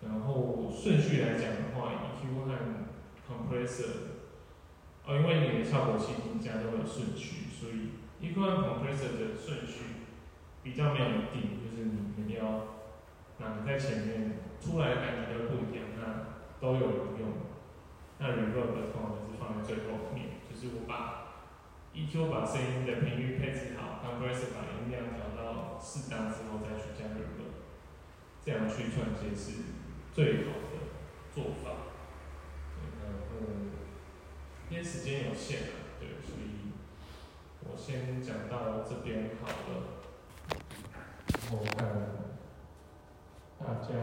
[0.04, 2.54] 然后顺序来讲的话，EQ 和
[3.26, 3.88] Compressor，
[5.06, 10.12] 哦，因为你的效果器评价都有顺序，所以 EQ 和 Compressor 的顺序
[10.62, 12.76] 比较没有一定，就是你们要
[13.40, 17.48] 哪个在前面，出来的感觉就不一样，那都有用。
[18.20, 21.46] 那 Reverb 的通常是放在最后面，就是我把
[21.94, 27.62] EQ 把声音的频率配置好，compress 把音量调到适当之后再去加 Reverb，
[28.44, 29.62] 这样去串接是
[30.14, 30.90] 最好的
[31.34, 31.94] 做法。
[33.04, 33.48] 然后
[34.70, 35.70] 因为时间有限啊，
[36.00, 36.74] 对，所以
[37.64, 39.94] 我先讲到这边好了。
[41.50, 42.27] 我看
[43.68, 43.94] 大家，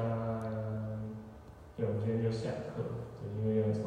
[1.74, 2.84] 对，我今天就下课，
[3.22, 3.84] 对，因为要从。